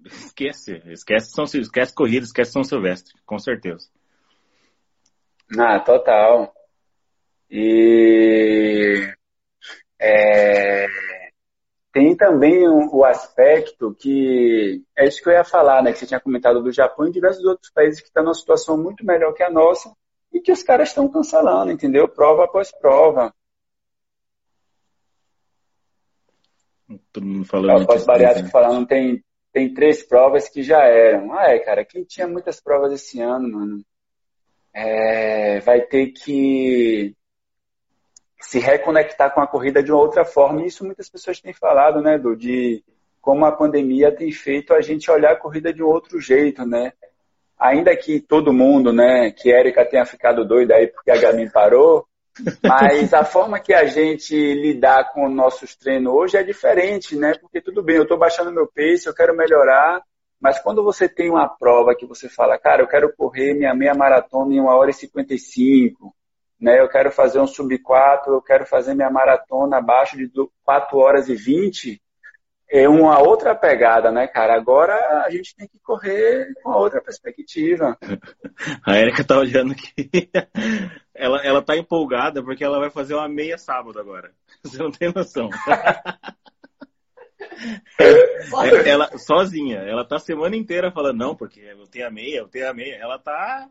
[0.05, 0.83] esquece.
[0.87, 3.89] Esquece, São, esquece corrida, esquece São Silvestre, com certeza.
[5.59, 6.55] Ah, total.
[7.51, 9.13] E
[10.01, 10.87] é,
[11.93, 15.93] tem também o aspecto que é isso que eu ia falar, né?
[15.93, 19.05] Que você tinha comentado do Japão e diversos outros países que estão numa situação muito
[19.05, 19.93] melhor que a nossa,
[20.33, 22.09] e que os caras estão cancelando, entendeu?
[22.09, 23.35] Prova após prova.
[27.13, 27.83] Todo mundo falando.
[27.83, 28.53] O pós-bariátrico né?
[28.53, 31.33] falando, tem, tem três provas que já eram.
[31.33, 33.85] Ah, é, cara, quem tinha muitas provas esse ano, mano,
[34.75, 37.15] é, vai ter que
[38.41, 40.63] se reconectar com a corrida de uma outra forma.
[40.63, 42.83] E isso muitas pessoas têm falado, né, do de
[43.21, 46.93] como a pandemia tem feito a gente olhar a corrida de um outro jeito, né?
[47.59, 52.07] Ainda que todo mundo, né, que Erika tenha ficado doida aí porque a Gamin parou,
[52.62, 57.34] mas a forma que a gente lidar com nossos treinos hoje é diferente, né?
[57.41, 60.03] Porque tudo bem, eu estou baixando meu pace, eu quero melhorar,
[60.41, 63.95] mas quando você tem uma prova que você fala, cara, eu quero correr minha meia
[63.95, 66.14] maratona em 1 hora e 55,
[66.61, 66.80] né?
[66.80, 70.30] Eu quero fazer um sub 4, eu quero fazer minha maratona abaixo de
[70.64, 72.01] 4 horas e 20,
[72.71, 74.55] é uma outra pegada, né, cara?
[74.55, 77.99] Agora a gente tem que correr com outra perspectiva.
[78.87, 80.09] A Erika tá olhando aqui.
[81.12, 84.33] Ela, ela tá empolgada porque ela vai fazer uma meia sábado agora.
[84.64, 85.51] Você não tem noção.
[88.87, 92.49] ela sozinha, ela tá a semana inteira falando, não, porque eu tenho a meia, eu
[92.49, 92.97] tenho a meia.
[92.97, 93.68] Ela tá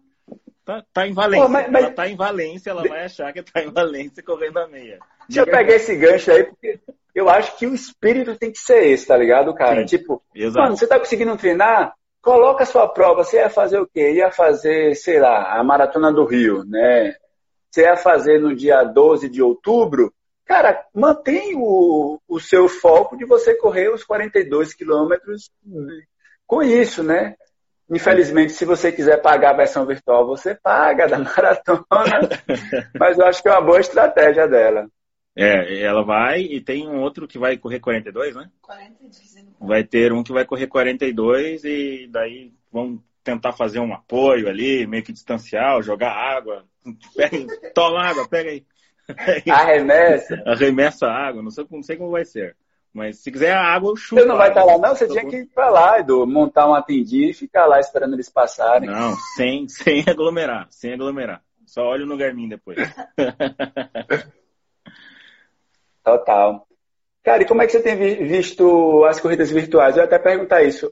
[0.64, 1.48] tá, tá em Valência.
[1.48, 1.84] Pô, mas, mas...
[1.86, 5.00] Ela tá em Valência, ela vai achar que tá em Valência correndo a meia.
[5.28, 6.80] Deixa eu pegar esse gancho aí, porque
[7.14, 9.82] eu acho que o espírito tem que ser esse, tá ligado, cara?
[9.82, 10.60] Sim, tipo, exato.
[10.60, 11.94] mano, você tá conseguindo treinar?
[12.22, 13.24] Coloca a sua prova.
[13.24, 14.14] Você ia fazer o quê?
[14.14, 17.16] Ia fazer, sei lá, a Maratona do Rio, né?
[17.70, 20.14] Você ia fazer no dia 12 de outubro?
[20.46, 25.52] Cara, mantém o, o seu foco de você correr os 42 quilômetros
[26.48, 27.36] com isso, né?
[27.90, 32.30] Infelizmente, se você quiser pagar a versão virtual, você paga da maratona.
[33.00, 34.88] mas eu acho que é uma boa estratégia dela.
[35.42, 38.50] É, ela vai e tem um outro que vai correr 42, né?
[38.62, 39.48] 42.
[39.58, 44.86] Vai ter um que vai correr 42 e daí vão tentar fazer um apoio ali,
[44.86, 46.66] meio que distancial, jogar água.
[47.16, 48.66] Pega, toma água, pega aí.
[49.50, 50.44] Arremessa.
[50.46, 52.58] Arremessa a água, não sei, não sei como vai ser.
[52.94, 54.22] Mas se quiser a água, eu chuto.
[54.22, 54.96] Você não vai estar lá, não?
[54.96, 58.30] Você tinha que ir para lá, Edu, montar uma tendinha e ficar lá esperando eles
[58.30, 58.90] passarem.
[58.90, 61.42] Não, sem, sem aglomerar, sem aglomerar.
[61.66, 62.78] Só olho no Garmin depois.
[66.18, 66.68] Total.
[67.24, 69.96] Cara, e como é que você tem visto as corridas virtuais?
[69.96, 70.92] Eu ia até perguntar isso.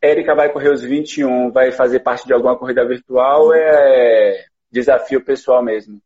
[0.00, 5.62] Érica vai correr os 21, vai fazer parte de alguma corrida virtual é desafio pessoal
[5.62, 6.00] mesmo?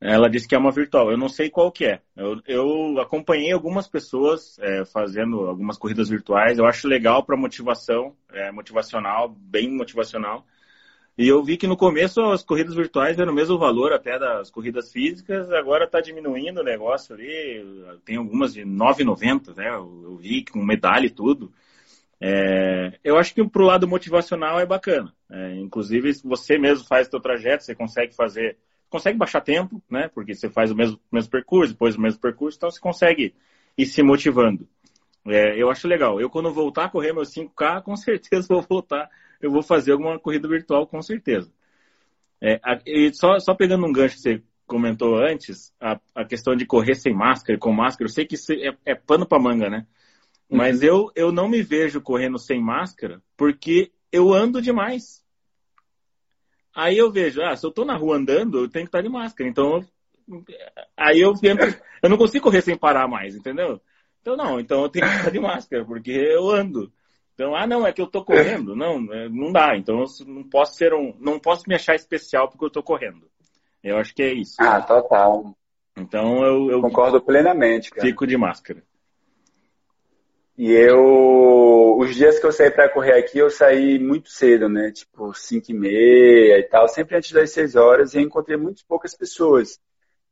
[0.00, 1.10] Ela disse que é uma virtual.
[1.10, 2.00] Eu não sei qual que é.
[2.16, 6.58] Eu, eu acompanhei algumas pessoas é, fazendo algumas corridas virtuais.
[6.58, 10.44] Eu acho legal para motivação, é, motivacional, bem motivacional.
[11.18, 14.50] E eu vi que no começo as corridas virtuais eram o mesmo valor até das
[14.50, 17.64] corridas físicas, agora está diminuindo o negócio ali.
[18.04, 19.68] Tem algumas de 9,90, né?
[19.70, 21.50] Eu vi com medalha e tudo.
[22.20, 25.10] É, eu acho que para o lado motivacional é bacana.
[25.30, 28.58] É, inclusive, você mesmo faz o seu trajeto, você consegue fazer,
[28.90, 30.08] consegue baixar tempo, né?
[30.14, 33.34] Porque você faz o mesmo, mesmo percurso, depois o mesmo percurso, então você consegue
[33.76, 34.68] ir se motivando.
[35.26, 36.20] É, eu acho legal.
[36.20, 39.08] Eu, quando voltar a correr meus 5K, com certeza vou voltar
[39.40, 41.52] eu vou fazer alguma corrida virtual com certeza.
[42.40, 46.66] É, e só, só pegando um gancho que você comentou antes, a, a questão de
[46.66, 49.86] correr sem máscara, com máscara, eu sei que isso é, é pano para manga, né?
[50.50, 50.86] Mas uhum.
[50.86, 55.24] eu, eu não me vejo correndo sem máscara porque eu ando demais.
[56.74, 59.08] Aí eu vejo, ah, se eu tô na rua andando, eu tenho que estar de
[59.08, 59.48] máscara.
[59.48, 59.84] Então,
[60.96, 61.32] aí eu
[62.02, 63.80] eu não consigo correr sem parar mais, entendeu?
[64.20, 66.92] Então, não, então eu tenho que estar de máscara, porque eu ando.
[67.36, 68.74] Então, ah, não, é que eu tô correndo.
[68.74, 69.76] Não, é, não dá.
[69.76, 73.28] Então, eu não posso ser um, não posso me achar especial porque eu tô correndo.
[73.84, 74.56] Eu acho que é isso.
[74.58, 75.54] Ah, total.
[75.98, 78.06] Então, eu, eu concordo plenamente, cara.
[78.06, 78.82] Fico de máscara.
[80.56, 84.90] E eu, os dias que eu saí para correr aqui, eu saí muito cedo, né?
[84.90, 89.14] Tipo, 5 e meia e tal, sempre antes das 6 horas, e encontrei muito poucas
[89.14, 89.78] pessoas.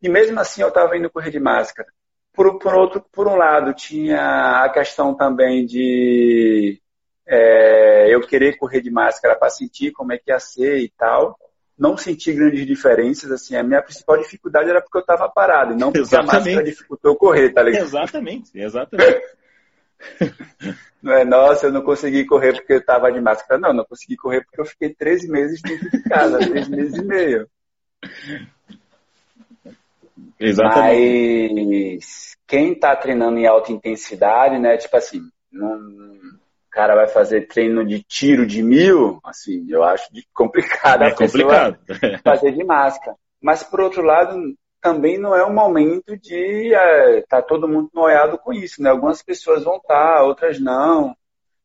[0.00, 1.88] E mesmo assim, eu tava indo correr de máscara.
[2.32, 6.80] Por, por, outro, por um lado, tinha a questão também de
[7.26, 11.38] é, eu querer correr de máscara para sentir como é que ia ser e tal.
[11.76, 15.76] Não senti grandes diferenças, assim, a minha principal dificuldade era porque eu estava parado, e
[15.76, 16.30] não porque exatamente.
[16.30, 17.82] a máscara dificultou correr, tá ligado?
[17.82, 19.22] Exatamente, exatamente.
[21.04, 23.60] Não é, nossa, eu não consegui correr porque eu estava de máscara.
[23.60, 27.04] Não, não consegui correr porque eu fiquei 13 meses dentro de casa, 3 meses e
[27.04, 27.46] meio.
[30.40, 31.96] Exatamente.
[31.96, 35.20] Mas quem está treinando em alta intensidade, né, tipo assim,
[35.52, 35.78] não,
[36.74, 41.78] cara vai fazer treino de tiro de mil, assim, eu acho complicado é a complicado.
[42.24, 43.16] fazer de máscara.
[43.40, 44.36] Mas, por outro lado,
[44.82, 48.90] também não é o momento de estar é, tá todo mundo noiado com isso, né?
[48.90, 51.14] Algumas pessoas vão estar, tá, outras não.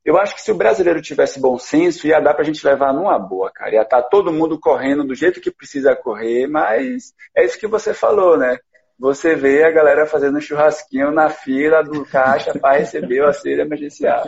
[0.06, 3.18] Eu acho que se o brasileiro tivesse bom senso, ia dar pra gente levar numa
[3.18, 3.76] boa, cara.
[3.76, 7.68] Ia estar tá todo mundo correndo do jeito que precisa correr, mas é isso que
[7.68, 8.58] você falou, né?
[9.00, 14.26] Você vê a galera fazendo churrasquinho na fila do caixa para receber o auxílio emergencial.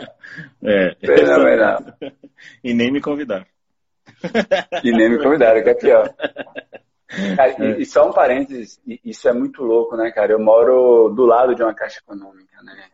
[0.64, 0.96] É.
[1.04, 1.84] Fenomenal.
[2.64, 3.44] E nem me convidaram.
[4.82, 6.14] E nem me convidaram, que é pior.
[7.36, 7.70] Cara, é.
[7.72, 10.32] e, e, só um parênteses, isso é muito louco, né, cara?
[10.32, 12.88] Eu moro do lado de uma caixa econômica, né?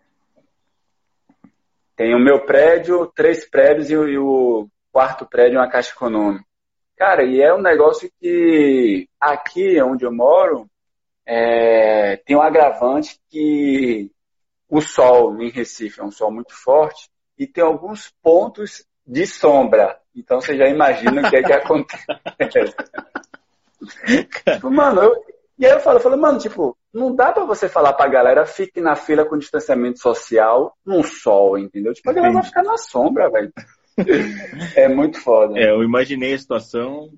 [1.94, 5.92] Tem o meu prédio, três prédios e o, e o quarto prédio é uma caixa
[5.92, 6.44] econômica.
[6.96, 10.68] Cara, e é um negócio que aqui onde eu moro
[11.30, 14.10] é, tem um agravante que
[14.66, 19.98] o sol em Recife é um sol muito forte e tem alguns pontos de sombra.
[20.16, 22.06] Então você já imagina o que é que acontece.
[24.54, 25.24] tipo, mano, eu,
[25.58, 28.46] e aí eu falo, eu falo, mano, tipo, não dá pra você falar pra galera,
[28.46, 31.92] fique na fila com distanciamento social, num sol, entendeu?
[31.92, 33.52] Tipo, a galera vai ficar na sombra, velho.
[34.74, 35.58] é muito foda.
[35.58, 37.10] É, eu imaginei a situação,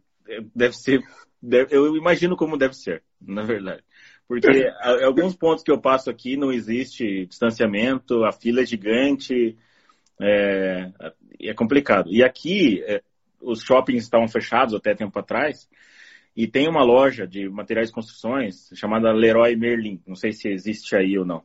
[0.53, 1.01] deve ser,
[1.41, 3.85] deve, eu imagino como deve ser, na verdade.
[4.31, 4.73] Porque
[5.03, 9.59] alguns pontos que eu passo aqui não existe distanciamento, a fila é gigante,
[10.23, 10.89] é,
[11.41, 12.09] é complicado.
[12.13, 13.03] E aqui, é,
[13.43, 15.69] os shoppings estavam fechados até tempo atrás,
[16.37, 20.01] e tem uma loja de materiais de construções chamada Leroy Merlin.
[20.07, 21.43] Não sei se existe aí ou não.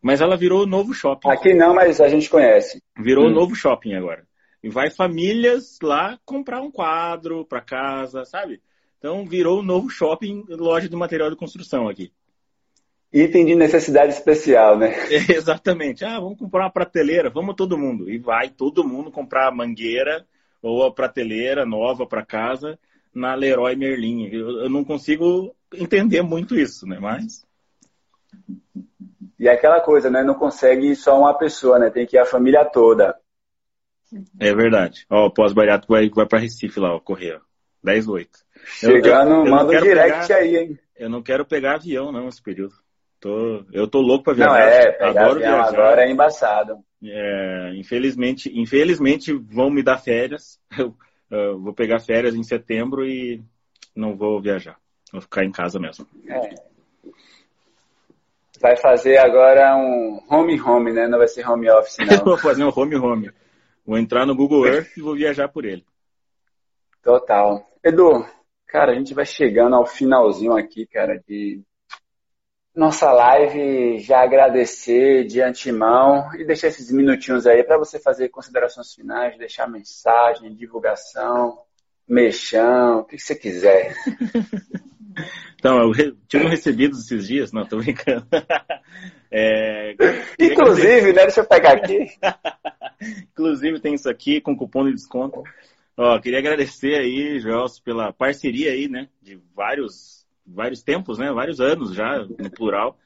[0.00, 1.28] Mas ela virou novo shopping.
[1.28, 2.80] Aqui não, mas a gente conhece.
[2.96, 3.32] Virou hum.
[3.32, 4.24] novo shopping agora.
[4.62, 8.62] E vai famílias lá comprar um quadro para casa, sabe?
[9.04, 12.10] Então virou novo shopping, loja de material de construção aqui.
[13.12, 14.94] Item de necessidade especial, né?
[15.12, 16.02] É, exatamente.
[16.06, 18.08] Ah, vamos comprar uma prateleira, vamos todo mundo.
[18.08, 20.24] E vai todo mundo comprar a mangueira
[20.62, 22.78] ou a prateleira nova para casa
[23.14, 24.28] na Leroy Merlin.
[24.28, 26.98] Eu, eu, não consigo entender muito isso, né?
[26.98, 27.44] Mas.
[29.38, 30.22] E é aquela coisa, né?
[30.22, 31.90] Não consegue só uma pessoa, né?
[31.90, 33.14] Tem que ir a família toda.
[34.40, 35.04] É verdade.
[35.10, 37.38] Ó, o pós-bariátrico vai, vai para Recife lá, ó, correr.
[37.82, 38.43] 10 8.
[38.64, 40.78] Chegando, eu, eu, manda um direct pegar, aí, hein?
[40.96, 42.74] Eu não quero pegar avião, não, nesse período.
[43.20, 44.52] Tô, eu tô louco para viajar.
[44.52, 45.68] Não, é, pegar Adoro avião viajar.
[45.68, 46.78] agora é embaçado.
[47.02, 50.58] É, infelizmente, infelizmente vão me dar férias.
[50.76, 50.94] Eu,
[51.30, 53.42] eu vou pegar férias em setembro e
[53.96, 54.76] não vou viajar.
[55.10, 56.06] Vou ficar em casa mesmo.
[56.28, 56.54] É.
[58.60, 61.08] Vai fazer agora um home home, né?
[61.08, 62.24] Não vai ser home office, não.
[62.24, 63.30] vou fazer um home home.
[63.86, 65.84] Vou entrar no Google Earth e vou viajar por ele.
[67.02, 67.66] Total.
[67.82, 68.24] Edu,
[68.74, 71.62] cara, a gente vai chegando ao finalzinho aqui, cara, de
[72.74, 78.92] nossa live, já agradecer de antemão e deixar esses minutinhos aí para você fazer considerações
[78.92, 81.56] finais, deixar mensagem, divulgação,
[82.08, 83.94] mexão, o que você quiser.
[85.56, 85.92] Então, eu
[86.28, 88.26] tive um recebido esses dias, não, tô brincando.
[89.30, 89.96] É,
[90.38, 92.06] Inclusive, né, deixa eu pegar aqui.
[93.32, 95.42] Inclusive tem isso aqui com cupom de desconto.
[95.96, 101.32] Ó, queria agradecer aí, Joelso, pela parceria aí, né, de vários vários tempos, né?
[101.32, 102.98] Vários anos já, no plural,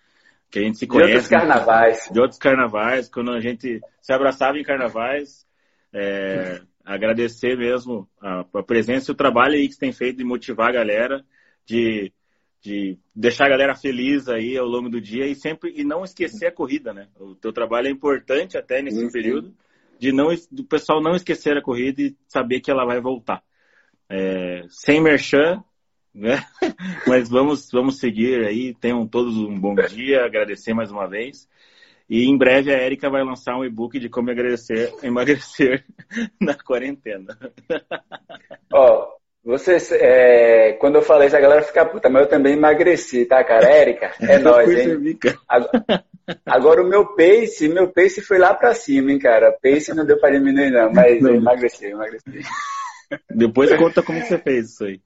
[0.51, 1.09] que a gente se conhece.
[1.11, 2.09] De outros carnavais.
[2.11, 5.47] De outros carnavais, quando a gente se abraçava em carnavais.
[5.93, 10.25] É, agradecer mesmo a, a, presença e o trabalho aí que você tem feito de
[10.25, 11.25] motivar a galera,
[11.65, 12.13] de,
[12.61, 16.47] de deixar a galera feliz aí ao longo do dia e sempre e não esquecer
[16.47, 17.09] a corrida, né?
[17.19, 19.11] O teu trabalho é importante até nesse uhum.
[19.11, 19.55] período
[19.99, 23.43] de não do pessoal não esquecer a corrida e saber que ela vai voltar.
[24.09, 25.63] É, sem merchan,
[26.15, 26.45] né?
[27.07, 28.75] Mas vamos, vamos seguir aí.
[28.75, 31.49] Tenham todos um bom dia, agradecer mais uma vez.
[32.09, 35.85] E em breve a Erika vai lançar um e-book de como emagrecer, emagrecer
[36.41, 37.39] na quarentena.
[38.73, 42.55] Ó, oh, vocês, é, quando eu falei isso, a galera fica puta, mas eu também
[42.55, 43.69] emagreci, tá, cara?
[43.69, 45.19] Érica, é nóis, hein?
[45.47, 46.05] Agora,
[46.47, 49.57] agora, o meu pace, meu pace foi lá pra cima, hein, cara?
[49.63, 51.35] Pace não deu pra diminuir, não, mas não.
[51.35, 52.25] emagreci, emagreci.
[53.31, 55.01] Depois conta como você fez isso aí.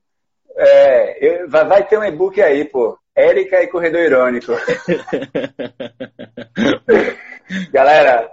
[0.56, 2.98] É, eu, vai, vai, ter um e-book aí, pô.
[3.14, 4.52] Érica e Corredor Irônico.
[7.72, 8.30] Galera,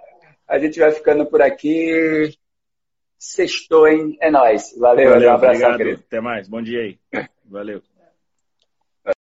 [0.48, 2.34] a gente vai ficando por aqui.
[3.18, 4.18] Sextou, hein?
[4.22, 4.74] É nóis.
[4.78, 5.66] Valeu, Valeu um abraço.
[5.66, 6.48] Até mais.
[6.48, 6.98] Bom dia aí.
[7.46, 7.82] Valeu.